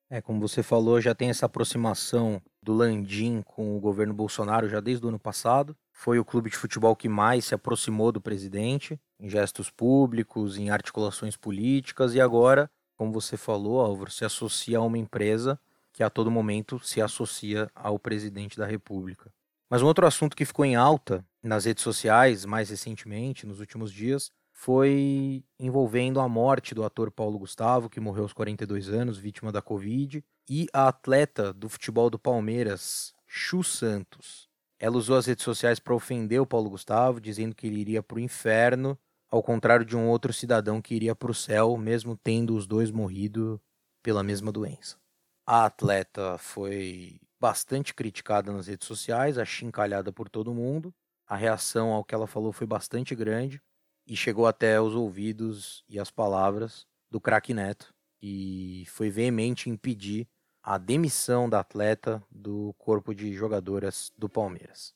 É, 0.10 0.22
como 0.22 0.40
você 0.40 0.64
falou, 0.64 1.02
já 1.02 1.14
tem 1.14 1.30
essa 1.30 1.46
aproximação 1.46 2.42
do 2.64 2.74
Landim 2.74 3.42
com 3.42 3.76
o 3.76 3.80
governo 3.80 4.14
Bolsonaro 4.14 4.70
já 4.70 4.80
desde 4.80 5.06
o 5.06 5.10
ano 5.10 5.20
passado. 5.20 5.76
Foi 5.92 6.18
o 6.18 6.24
clube 6.24 6.50
de 6.50 6.56
futebol 6.56 6.96
que 6.96 7.10
mais 7.10 7.46
se 7.46 7.54
aproximou 7.54 8.12
do 8.12 8.22
presidente 8.22 8.98
em 9.20 9.30
gestos 9.30 9.70
públicos, 9.70 10.58
em 10.58 10.70
articulações 10.70 11.36
políticas 11.36 12.14
e 12.14 12.22
agora, 12.22 12.72
como 12.96 13.12
você 13.12 13.36
falou, 13.36 13.82
Álvaro, 13.82 14.10
se 14.10 14.24
associa 14.24 14.78
a 14.78 14.82
uma 14.82 14.98
empresa 14.98 15.60
que 15.92 16.04
a 16.04 16.10
todo 16.10 16.32
momento 16.32 16.80
se 16.80 17.02
associa 17.02 17.70
ao 17.76 18.00
presidente 18.00 18.58
da 18.58 18.66
República. 18.66 19.30
Mas 19.70 19.82
um 19.82 19.88
outro 19.88 20.08
assunto 20.08 20.38
que 20.38 20.46
ficou 20.46 20.64
em 20.64 20.76
alta 20.76 21.26
nas 21.44 21.66
redes 21.66 21.84
sociais 21.84 22.46
mais 22.46 22.70
recentemente, 22.70 23.46
nos 23.46 23.60
últimos 23.60 23.92
dias, 23.92 24.32
foi 24.58 25.46
envolvendo 25.60 26.20
a 26.20 26.28
morte 26.28 26.74
do 26.74 26.84
ator 26.84 27.12
Paulo 27.12 27.38
Gustavo, 27.38 27.88
que 27.88 28.00
morreu 28.00 28.24
aos 28.24 28.34
42 28.34 28.90
anos, 28.90 29.20
vítima 29.20 29.52
da 29.52 29.62
Covid, 29.62 30.26
e 30.50 30.68
a 30.74 30.88
atleta 30.88 31.54
do 31.54 31.70
futebol 31.70 32.10
do 32.10 32.18
Palmeiras, 32.18 33.14
Chu 33.28 33.64
Santos. 33.64 34.50
Ela 34.80 34.98
usou 34.98 35.16
as 35.16 35.28
redes 35.28 35.46
sociais 35.46 35.80
para 35.80 35.94
ofender 35.94 36.42
o 36.42 36.46
Paulo 36.46 36.72
Gustavo, 36.72 37.22
dizendo 37.22 37.54
que 37.54 37.68
ele 37.68 37.80
iria 37.80 38.02
para 38.02 38.18
o 38.18 38.20
inferno, 38.20 38.98
ao 39.30 39.44
contrário 39.44 39.86
de 39.86 39.96
um 39.96 40.08
outro 40.10 40.34
cidadão 40.34 40.82
que 40.82 40.96
iria 40.96 41.16
para 41.16 41.32
o 41.32 41.36
céu, 41.36 41.78
mesmo 41.78 42.18
tendo 42.18 42.56
os 42.56 42.66
dois 42.66 42.90
morrido 42.90 43.62
pela 44.02 44.24
mesma 44.24 44.52
doença. 44.52 44.98
A 45.46 45.66
atleta 45.66 46.36
foi 46.40 47.22
bastante 47.40 47.94
criticada 47.94 48.52
nas 48.52 48.66
redes 48.66 48.88
sociais, 48.88 49.38
achincalhada 49.38 50.12
por 50.12 50.28
todo 50.28 50.52
mundo. 50.52 50.92
A 51.28 51.36
reação 51.36 51.92
ao 51.92 52.04
que 52.04 52.16
ela 52.16 52.26
falou 52.26 52.52
foi 52.52 52.66
bastante 52.66 53.14
grande 53.14 53.62
e 54.08 54.16
chegou 54.16 54.48
até 54.48 54.80
os 54.80 54.96
ouvidos 54.96 55.84
e 55.90 56.00
as 56.00 56.10
palavras 56.10 56.88
do 57.12 57.20
craque 57.20 57.54
Neto 57.54 57.94
e 58.22 58.86
foi 58.88 59.10
veemente 59.10 59.70
impedir 59.70 60.28
a 60.64 60.78
demissão 60.78 61.50
da 61.50 61.60
atleta 61.60 62.24
do 62.32 62.74
corpo 62.78 63.14
de 63.14 63.34
jogadoras 63.34 64.12
do 64.18 64.28
Palmeiras. 64.28 64.94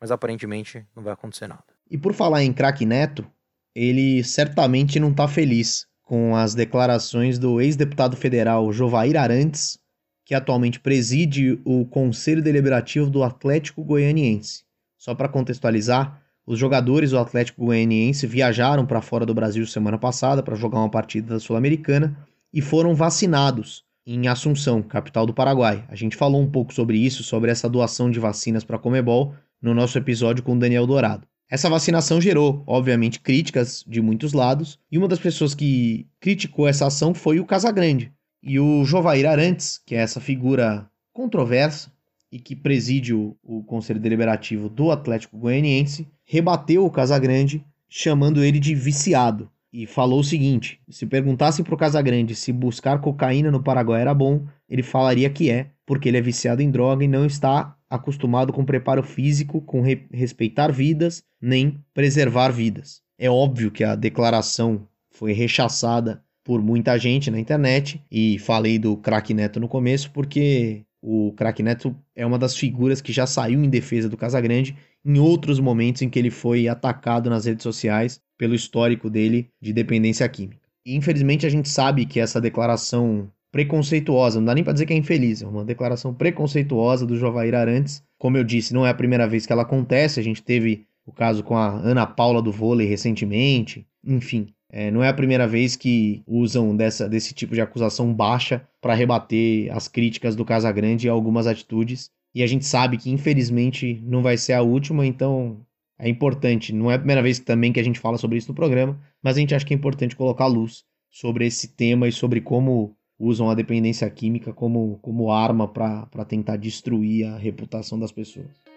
Mas 0.00 0.10
aparentemente 0.10 0.86
não 0.94 1.02
vai 1.02 1.12
acontecer 1.12 1.46
nada. 1.46 1.64
E 1.90 1.98
por 1.98 2.14
falar 2.14 2.42
em 2.42 2.52
craque 2.52 2.86
Neto, 2.86 3.26
ele 3.74 4.22
certamente 4.22 5.00
não 5.00 5.10
está 5.10 5.26
feliz 5.26 5.86
com 6.02 6.36
as 6.36 6.54
declarações 6.54 7.38
do 7.38 7.60
ex-deputado 7.60 8.16
federal 8.16 8.72
Jovair 8.72 9.16
Arantes, 9.16 9.78
que 10.24 10.34
atualmente 10.34 10.78
preside 10.78 11.60
o 11.64 11.84
Conselho 11.86 12.42
Deliberativo 12.42 13.10
do 13.10 13.22
Atlético 13.22 13.82
Goianiense. 13.82 14.64
Só 14.98 15.14
para 15.14 15.28
contextualizar, 15.28 16.21
os 16.46 16.58
jogadores 16.58 17.10
do 17.10 17.18
Atlético 17.18 17.64
Goianiense 17.64 18.26
viajaram 18.26 18.84
para 18.84 19.00
fora 19.00 19.24
do 19.24 19.34
Brasil 19.34 19.66
semana 19.66 19.96
passada 19.96 20.42
para 20.42 20.56
jogar 20.56 20.78
uma 20.78 20.90
partida 20.90 21.34
da 21.34 21.40
Sul-Americana 21.40 22.16
e 22.52 22.60
foram 22.60 22.94
vacinados 22.94 23.84
em 24.06 24.26
Assunção, 24.26 24.82
capital 24.82 25.24
do 25.24 25.32
Paraguai. 25.32 25.84
A 25.88 25.94
gente 25.94 26.16
falou 26.16 26.42
um 26.42 26.50
pouco 26.50 26.74
sobre 26.74 26.98
isso, 26.98 27.22
sobre 27.22 27.50
essa 27.50 27.68
doação 27.68 28.10
de 28.10 28.18
vacinas 28.18 28.64
para 28.64 28.76
a 28.76 28.78
Comebol 28.78 29.34
no 29.60 29.72
nosso 29.72 29.96
episódio 29.96 30.42
com 30.42 30.58
Daniel 30.58 30.86
Dourado. 30.86 31.26
Essa 31.48 31.70
vacinação 31.70 32.20
gerou, 32.20 32.64
obviamente, 32.66 33.20
críticas 33.20 33.84
de 33.86 34.00
muitos 34.00 34.32
lados, 34.32 34.78
e 34.90 34.96
uma 34.96 35.06
das 35.06 35.18
pessoas 35.18 35.54
que 35.54 36.06
criticou 36.18 36.66
essa 36.66 36.86
ação 36.86 37.14
foi 37.14 37.38
o 37.38 37.44
Casagrande. 37.44 38.10
E 38.42 38.58
o 38.58 38.84
Jovair 38.84 39.26
Arantes, 39.26 39.78
que 39.84 39.94
é 39.94 39.98
essa 39.98 40.18
figura 40.18 40.90
controversa, 41.12 41.92
e 42.32 42.38
que 42.38 42.56
preside 42.56 43.12
o, 43.12 43.36
o 43.42 43.62
Conselho 43.62 44.00
Deliberativo 44.00 44.70
do 44.70 44.90
Atlético 44.90 45.36
Goianiense, 45.36 46.08
rebateu 46.24 46.84
o 46.84 46.90
Casagrande 46.90 47.64
chamando 47.88 48.42
ele 48.42 48.58
de 48.58 48.74
viciado 48.74 49.50
e 49.72 49.86
falou 49.86 50.20
o 50.20 50.24
seguinte: 50.24 50.80
se 50.88 51.06
perguntassem 51.06 51.64
para 51.64 51.74
o 51.74 51.78
Casagrande 51.78 52.34
se 52.34 52.52
buscar 52.52 53.00
cocaína 53.00 53.50
no 53.50 53.62
Paraguai 53.62 54.02
era 54.02 54.12
bom, 54.12 54.46
ele 54.68 54.82
falaria 54.82 55.30
que 55.30 55.50
é, 55.50 55.70
porque 55.86 56.08
ele 56.08 56.18
é 56.18 56.22
viciado 56.22 56.62
em 56.62 56.70
droga 56.70 57.04
e 57.04 57.08
não 57.08 57.24
está 57.24 57.76
acostumado 57.88 58.52
com 58.52 58.64
preparo 58.64 59.02
físico, 59.02 59.60
com 59.60 59.80
re 59.80 60.06
respeitar 60.12 60.70
vidas, 60.70 61.24
nem 61.40 61.82
preservar 61.94 62.50
vidas. 62.50 63.02
É 63.18 63.30
óbvio 63.30 63.70
que 63.70 63.84
a 63.84 63.94
declaração 63.94 64.86
foi 65.10 65.32
rechaçada 65.32 66.22
por 66.44 66.60
muita 66.60 66.98
gente 66.98 67.30
na 67.30 67.38
internet 67.38 68.02
e 68.10 68.38
falei 68.38 68.78
do 68.78 68.96
craque 68.96 69.32
Neto 69.32 69.60
no 69.60 69.68
começo 69.68 70.10
porque 70.10 70.84
o 71.02 71.32
craque 71.32 71.62
Neto 71.62 71.94
é 72.14 72.24
uma 72.24 72.38
das 72.38 72.56
figuras 72.56 73.00
que 73.00 73.12
já 73.12 73.26
saiu 73.26 73.62
em 73.62 73.68
defesa 73.68 74.08
do 74.08 74.16
Casagrande 74.16 74.76
em 75.04 75.18
outros 75.18 75.58
momentos 75.58 76.00
em 76.00 76.08
que 76.08 76.18
ele 76.18 76.30
foi 76.30 76.68
atacado 76.68 77.28
nas 77.28 77.44
redes 77.44 77.64
sociais 77.64 78.20
pelo 78.38 78.54
histórico 78.54 79.10
dele 79.10 79.50
de 79.60 79.72
dependência 79.72 80.28
química. 80.28 80.62
E, 80.86 80.94
infelizmente 80.94 81.44
a 81.44 81.50
gente 81.50 81.68
sabe 81.68 82.06
que 82.06 82.20
essa 82.20 82.40
declaração 82.40 83.28
preconceituosa, 83.50 84.38
não 84.38 84.46
dá 84.46 84.54
nem 84.54 84.64
para 84.64 84.72
dizer 84.72 84.86
que 84.86 84.92
é 84.92 84.96
infeliz, 84.96 85.42
é 85.42 85.46
uma 85.46 85.64
declaração 85.64 86.14
preconceituosa 86.14 87.04
do 87.04 87.16
Jovair 87.16 87.54
Arantes. 87.54 88.02
Como 88.18 88.36
eu 88.36 88.44
disse, 88.44 88.72
não 88.72 88.86
é 88.86 88.90
a 88.90 88.94
primeira 88.94 89.28
vez 89.28 89.44
que 89.44 89.52
ela 89.52 89.62
acontece, 89.62 90.18
a 90.18 90.22
gente 90.22 90.42
teve 90.42 90.86
o 91.04 91.12
caso 91.12 91.42
com 91.42 91.56
a 91.56 91.68
Ana 91.68 92.06
Paula 92.06 92.40
do 92.40 92.52
vôlei 92.52 92.86
recentemente, 92.86 93.86
enfim. 94.04 94.46
É, 94.74 94.90
não 94.90 95.04
é 95.04 95.08
a 95.08 95.14
primeira 95.14 95.46
vez 95.46 95.76
que 95.76 96.22
usam 96.26 96.74
dessa, 96.74 97.06
desse 97.06 97.34
tipo 97.34 97.54
de 97.54 97.60
acusação 97.60 98.12
baixa 98.12 98.66
para 98.80 98.94
rebater 98.94 99.70
as 99.70 99.86
críticas 99.86 100.34
do 100.34 100.46
Casagrande 100.46 101.06
e 101.06 101.10
algumas 101.10 101.46
atitudes. 101.46 102.10
E 102.34 102.42
a 102.42 102.46
gente 102.46 102.64
sabe 102.64 102.96
que, 102.96 103.10
infelizmente, 103.10 104.00
não 104.02 104.22
vai 104.22 104.38
ser 104.38 104.54
a 104.54 104.62
última, 104.62 105.06
então 105.06 105.60
é 105.98 106.08
importante. 106.08 106.72
Não 106.72 106.90
é 106.90 106.94
a 106.94 106.98
primeira 106.98 107.22
vez 107.22 107.38
também 107.38 107.70
que 107.70 107.80
a 107.80 107.84
gente 107.84 108.00
fala 108.00 108.16
sobre 108.16 108.38
isso 108.38 108.48
no 108.48 108.54
programa, 108.54 108.98
mas 109.22 109.36
a 109.36 109.40
gente 109.40 109.54
acha 109.54 109.66
que 109.66 109.74
é 109.74 109.76
importante 109.76 110.16
colocar 110.16 110.46
luz 110.46 110.84
sobre 111.10 111.46
esse 111.46 111.68
tema 111.68 112.08
e 112.08 112.12
sobre 112.12 112.40
como 112.40 112.96
usam 113.18 113.50
a 113.50 113.54
dependência 113.54 114.08
química 114.08 114.52
como, 114.54 114.98
como 115.02 115.30
arma 115.30 115.68
para 115.68 116.24
tentar 116.26 116.56
destruir 116.56 117.26
a 117.26 117.36
reputação 117.36 117.98
das 117.98 118.10
pessoas. 118.10 118.71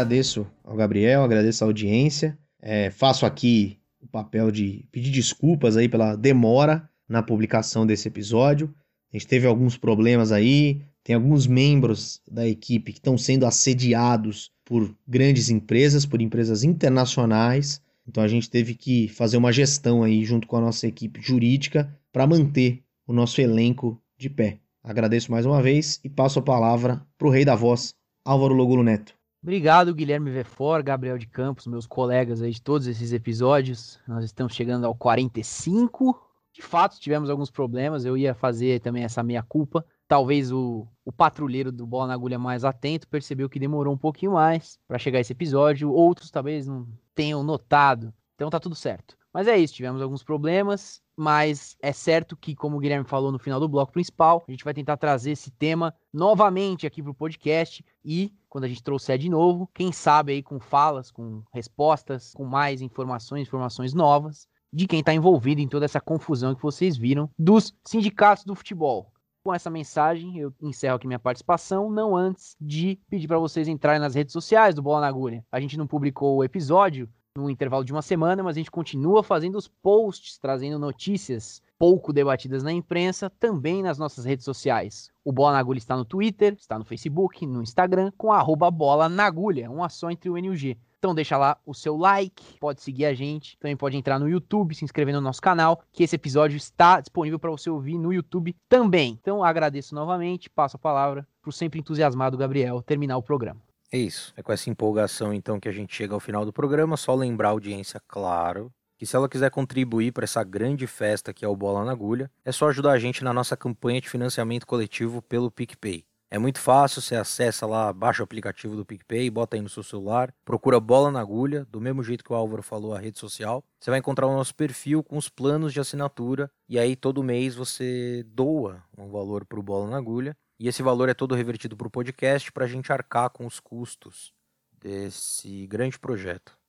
Agradeço 0.00 0.46
ao 0.64 0.76
Gabriel, 0.76 1.22
agradeço 1.22 1.62
a 1.62 1.66
audiência. 1.66 2.38
É, 2.60 2.90
faço 2.90 3.26
aqui 3.26 3.78
o 4.00 4.06
papel 4.06 4.50
de 4.50 4.86
pedir 4.90 5.10
desculpas 5.10 5.76
aí 5.76 5.88
pela 5.88 6.16
demora 6.16 6.88
na 7.08 7.22
publicação 7.22 7.86
desse 7.86 8.08
episódio. 8.08 8.74
A 9.12 9.16
gente 9.16 9.26
teve 9.26 9.46
alguns 9.46 9.76
problemas 9.76 10.32
aí, 10.32 10.80
tem 11.04 11.14
alguns 11.14 11.46
membros 11.46 12.22
da 12.30 12.48
equipe 12.48 12.92
que 12.92 12.98
estão 12.98 13.18
sendo 13.18 13.44
assediados 13.44 14.50
por 14.64 14.94
grandes 15.06 15.50
empresas, 15.50 16.06
por 16.06 16.22
empresas 16.22 16.64
internacionais. 16.64 17.82
Então 18.06 18.22
a 18.22 18.28
gente 18.28 18.48
teve 18.48 18.74
que 18.74 19.08
fazer 19.08 19.36
uma 19.36 19.52
gestão 19.52 20.02
aí 20.02 20.24
junto 20.24 20.46
com 20.46 20.56
a 20.56 20.60
nossa 20.60 20.86
equipe 20.86 21.20
jurídica 21.20 21.94
para 22.10 22.26
manter 22.26 22.82
o 23.06 23.12
nosso 23.12 23.40
elenco 23.40 24.00
de 24.16 24.30
pé. 24.30 24.60
Agradeço 24.82 25.30
mais 25.30 25.44
uma 25.44 25.60
vez 25.60 26.00
e 26.02 26.08
passo 26.08 26.38
a 26.38 26.42
palavra 26.42 27.04
para 27.18 27.28
o 27.28 27.30
rei 27.30 27.44
da 27.44 27.54
voz, 27.54 27.94
Álvaro 28.24 28.54
Logulo 28.54 28.82
Neto. 28.82 29.19
Obrigado, 29.42 29.94
Guilherme 29.94 30.30
Vefor, 30.30 30.82
Gabriel 30.82 31.16
de 31.16 31.26
Campos, 31.26 31.66
meus 31.66 31.86
colegas 31.86 32.42
aí 32.42 32.50
de 32.50 32.60
todos 32.60 32.86
esses 32.86 33.12
episódios. 33.12 33.98
Nós 34.06 34.24
estamos 34.24 34.54
chegando 34.54 34.86
ao 34.86 34.94
45 34.94 36.30
de 36.52 36.62
fato, 36.62 36.98
tivemos 36.98 37.30
alguns 37.30 37.50
problemas. 37.50 38.04
Eu 38.04 38.16
ia 38.16 38.34
fazer 38.34 38.80
também 38.80 39.04
essa 39.04 39.22
meia-culpa. 39.22 39.84
Talvez 40.08 40.50
o, 40.50 40.86
o 41.04 41.12
patrulheiro 41.12 41.70
do 41.70 41.86
Bola 41.86 42.08
na 42.08 42.14
Agulha 42.14 42.38
mais 42.38 42.64
atento 42.64 43.06
percebeu 43.08 43.48
que 43.48 43.58
demorou 43.58 43.94
um 43.94 43.98
pouquinho 43.98 44.32
mais 44.32 44.78
para 44.86 44.98
chegar 44.98 45.20
esse 45.20 45.32
episódio. 45.32 45.92
Outros 45.92 46.30
talvez 46.30 46.66
não 46.66 46.86
tenham 47.14 47.42
notado. 47.42 48.12
Então 48.34 48.50
tá 48.50 48.58
tudo 48.58 48.74
certo. 48.74 49.16
Mas 49.32 49.46
é 49.46 49.56
isso, 49.56 49.74
tivemos 49.74 50.02
alguns 50.02 50.24
problemas, 50.24 51.00
mas 51.16 51.76
é 51.80 51.92
certo 51.92 52.36
que, 52.36 52.56
como 52.56 52.76
o 52.76 52.80
Guilherme 52.80 53.06
falou 53.06 53.30
no 53.30 53.38
final 53.38 53.60
do 53.60 53.68
bloco 53.68 53.92
principal, 53.92 54.44
a 54.48 54.50
gente 54.50 54.64
vai 54.64 54.74
tentar 54.74 54.96
trazer 54.96 55.30
esse 55.30 55.52
tema 55.52 55.94
novamente 56.12 56.84
aqui 56.84 57.00
pro 57.00 57.14
podcast 57.14 57.84
e 58.04 58.34
quando 58.50 58.64
a 58.64 58.68
gente 58.68 58.82
trouxer 58.82 59.16
de 59.16 59.30
novo, 59.30 59.70
quem 59.72 59.92
sabe 59.92 60.32
aí 60.32 60.42
com 60.42 60.58
falas, 60.58 61.10
com 61.10 61.42
respostas, 61.54 62.34
com 62.34 62.44
mais 62.44 62.82
informações, 62.82 63.46
informações 63.46 63.94
novas 63.94 64.46
de 64.72 64.86
quem 64.86 65.00
está 65.00 65.14
envolvido 65.14 65.60
em 65.60 65.68
toda 65.68 65.84
essa 65.84 66.00
confusão 66.00 66.54
que 66.54 66.62
vocês 66.62 66.96
viram 66.96 67.30
dos 67.38 67.74
sindicatos 67.84 68.44
do 68.44 68.54
futebol. 68.54 69.12
Com 69.42 69.54
essa 69.54 69.70
mensagem, 69.70 70.36
eu 70.36 70.52
encerro 70.60 70.96
aqui 70.96 71.06
minha 71.06 71.18
participação, 71.18 71.90
não 71.90 72.14
antes 72.14 72.56
de 72.60 73.00
pedir 73.08 73.26
para 73.26 73.38
vocês 73.38 73.68
entrarem 73.68 74.00
nas 74.00 74.14
redes 74.14 74.32
sociais 74.32 74.74
do 74.74 74.82
Bola 74.82 75.00
na 75.00 75.08
Agulha. 75.08 75.44
A 75.50 75.60
gente 75.60 75.78
não 75.78 75.86
publicou 75.86 76.36
o 76.36 76.44
episódio 76.44 77.08
no 77.34 77.48
intervalo 77.48 77.84
de 77.84 77.92
uma 77.92 78.02
semana, 78.02 78.42
mas 78.42 78.56
a 78.56 78.60
gente 78.60 78.70
continua 78.70 79.22
fazendo 79.22 79.56
os 79.56 79.66
posts, 79.66 80.38
trazendo 80.38 80.78
notícias 80.78 81.62
pouco 81.78 82.12
debatidas 82.12 82.62
na 82.62 82.72
imprensa, 82.72 83.30
também 83.30 83.82
nas 83.82 83.98
nossas 83.98 84.24
redes 84.26 84.44
sociais. 84.44 85.10
O 85.24 85.32
Bola 85.32 85.52
na 85.52 85.58
Agulha 85.58 85.78
está 85.78 85.96
no 85.96 86.04
Twitter, 86.04 86.54
está 86.58 86.78
no 86.78 86.84
Facebook, 86.84 87.46
no 87.46 87.62
Instagram, 87.62 88.10
com 88.16 88.32
arroba 88.32 88.70
Bola 88.70 89.08
na 89.08 89.26
Agulha, 89.26 89.70
uma 89.70 89.88
só 89.88 90.10
entre 90.10 90.30
o 90.30 90.38
N 90.38 90.48
e 90.48 90.50
o 90.50 90.56
G. 90.56 90.78
Então 90.98 91.14
deixa 91.14 91.36
lá 91.38 91.58
o 91.64 91.74
seu 91.74 91.96
like, 91.96 92.58
pode 92.58 92.82
seguir 92.82 93.06
a 93.06 93.14
gente, 93.14 93.56
também 93.58 93.76
pode 93.76 93.96
entrar 93.96 94.18
no 94.18 94.28
YouTube, 94.28 94.74
se 94.74 94.84
inscrever 94.84 95.14
no 95.14 95.20
nosso 95.20 95.40
canal, 95.40 95.82
que 95.90 96.02
esse 96.02 96.14
episódio 96.14 96.56
está 96.56 97.00
disponível 97.00 97.38
para 97.38 97.50
você 97.50 97.70
ouvir 97.70 97.96
no 97.96 98.12
YouTube 98.12 98.54
também. 98.68 99.18
Então 99.20 99.42
agradeço 99.42 99.94
novamente, 99.94 100.50
passo 100.50 100.76
a 100.76 100.80
palavra 100.80 101.26
para 101.40 101.48
o 101.48 101.52
sempre 101.52 101.80
entusiasmado 101.80 102.36
Gabriel 102.36 102.82
terminar 102.82 103.16
o 103.16 103.22
programa. 103.22 103.60
É 103.92 103.98
isso. 103.98 104.32
É 104.36 104.42
com 104.42 104.52
essa 104.52 104.70
empolgação 104.70 105.32
então 105.32 105.58
que 105.58 105.68
a 105.68 105.72
gente 105.72 105.94
chega 105.94 106.14
ao 106.14 106.20
final 106.20 106.44
do 106.44 106.52
programa. 106.52 106.96
Só 106.96 107.14
lembrar 107.14 107.48
a 107.48 107.52
audiência, 107.52 108.00
claro, 108.06 108.70
que 109.00 109.06
se 109.06 109.16
ela 109.16 109.30
quiser 109.30 109.50
contribuir 109.50 110.12
para 110.12 110.24
essa 110.24 110.44
grande 110.44 110.86
festa 110.86 111.32
que 111.32 111.42
é 111.42 111.48
o 111.48 111.56
Bola 111.56 111.86
na 111.86 111.92
Agulha, 111.92 112.30
é 112.44 112.52
só 112.52 112.68
ajudar 112.68 112.92
a 112.92 112.98
gente 112.98 113.24
na 113.24 113.32
nossa 113.32 113.56
campanha 113.56 113.98
de 113.98 114.10
financiamento 114.10 114.66
coletivo 114.66 115.22
pelo 115.22 115.50
PicPay. 115.50 116.04
É 116.30 116.38
muito 116.38 116.60
fácil, 116.60 117.00
você 117.00 117.16
acessa 117.16 117.64
lá, 117.66 117.90
baixa 117.94 118.22
o 118.22 118.24
aplicativo 118.24 118.76
do 118.76 118.84
PicPay, 118.84 119.30
bota 119.30 119.56
aí 119.56 119.62
no 119.62 119.70
seu 119.70 119.82
celular, 119.82 120.34
procura 120.44 120.78
Bola 120.78 121.10
na 121.10 121.18
Agulha, 121.18 121.64
do 121.70 121.80
mesmo 121.80 122.02
jeito 122.02 122.22
que 122.22 122.30
o 122.30 122.36
Álvaro 122.36 122.62
falou 122.62 122.94
a 122.94 122.98
rede 122.98 123.18
social. 123.18 123.64
Você 123.80 123.88
vai 123.88 124.00
encontrar 124.00 124.26
o 124.26 124.36
nosso 124.36 124.54
perfil 124.54 125.02
com 125.02 125.16
os 125.16 125.30
planos 125.30 125.72
de 125.72 125.80
assinatura 125.80 126.50
e 126.68 126.78
aí 126.78 126.94
todo 126.94 127.24
mês 127.24 127.54
você 127.54 128.22
doa 128.26 128.84
um 128.98 129.10
valor 129.10 129.46
para 129.46 129.58
o 129.58 129.62
Bola 129.62 129.88
na 129.88 129.96
Agulha 129.96 130.36
e 130.58 130.68
esse 130.68 130.82
valor 130.82 131.08
é 131.08 131.14
todo 131.14 131.34
revertido 131.34 131.74
para 131.74 131.88
o 131.88 131.90
podcast 131.90 132.52
para 132.52 132.66
a 132.66 132.68
gente 132.68 132.92
arcar 132.92 133.30
com 133.30 133.46
os 133.46 133.60
custos 133.60 134.30
desse 134.78 135.66
grande 135.66 135.98
projeto. 135.98 136.59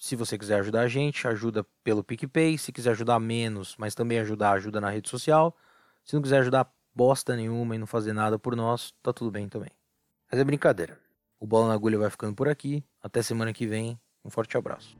Se 0.00 0.16
você 0.16 0.38
quiser 0.38 0.60
ajudar 0.60 0.80
a 0.80 0.88
gente, 0.88 1.28
ajuda 1.28 1.62
pelo 1.84 2.02
PicPay. 2.02 2.56
Se 2.56 2.72
quiser 2.72 2.92
ajudar 2.92 3.20
menos, 3.20 3.76
mas 3.78 3.94
também 3.94 4.18
ajudar, 4.18 4.52
ajuda 4.52 4.80
na 4.80 4.88
rede 4.88 5.10
social. 5.10 5.54
Se 6.02 6.14
não 6.14 6.22
quiser 6.22 6.38
ajudar 6.38 6.72
bosta 6.94 7.36
nenhuma 7.36 7.76
e 7.76 7.78
não 7.78 7.86
fazer 7.86 8.14
nada 8.14 8.38
por 8.38 8.56
nós, 8.56 8.94
tá 9.02 9.12
tudo 9.12 9.30
bem 9.30 9.46
também. 9.46 9.70
Mas 10.32 10.40
é 10.40 10.44
brincadeira. 10.44 10.98
O 11.38 11.46
Bola 11.46 11.68
na 11.68 11.74
Agulha 11.74 11.98
vai 11.98 12.08
ficando 12.08 12.34
por 12.34 12.48
aqui. 12.48 12.82
Até 13.02 13.20
semana 13.20 13.52
que 13.52 13.66
vem. 13.66 14.00
Um 14.24 14.30
forte 14.30 14.56
abraço. 14.56 14.96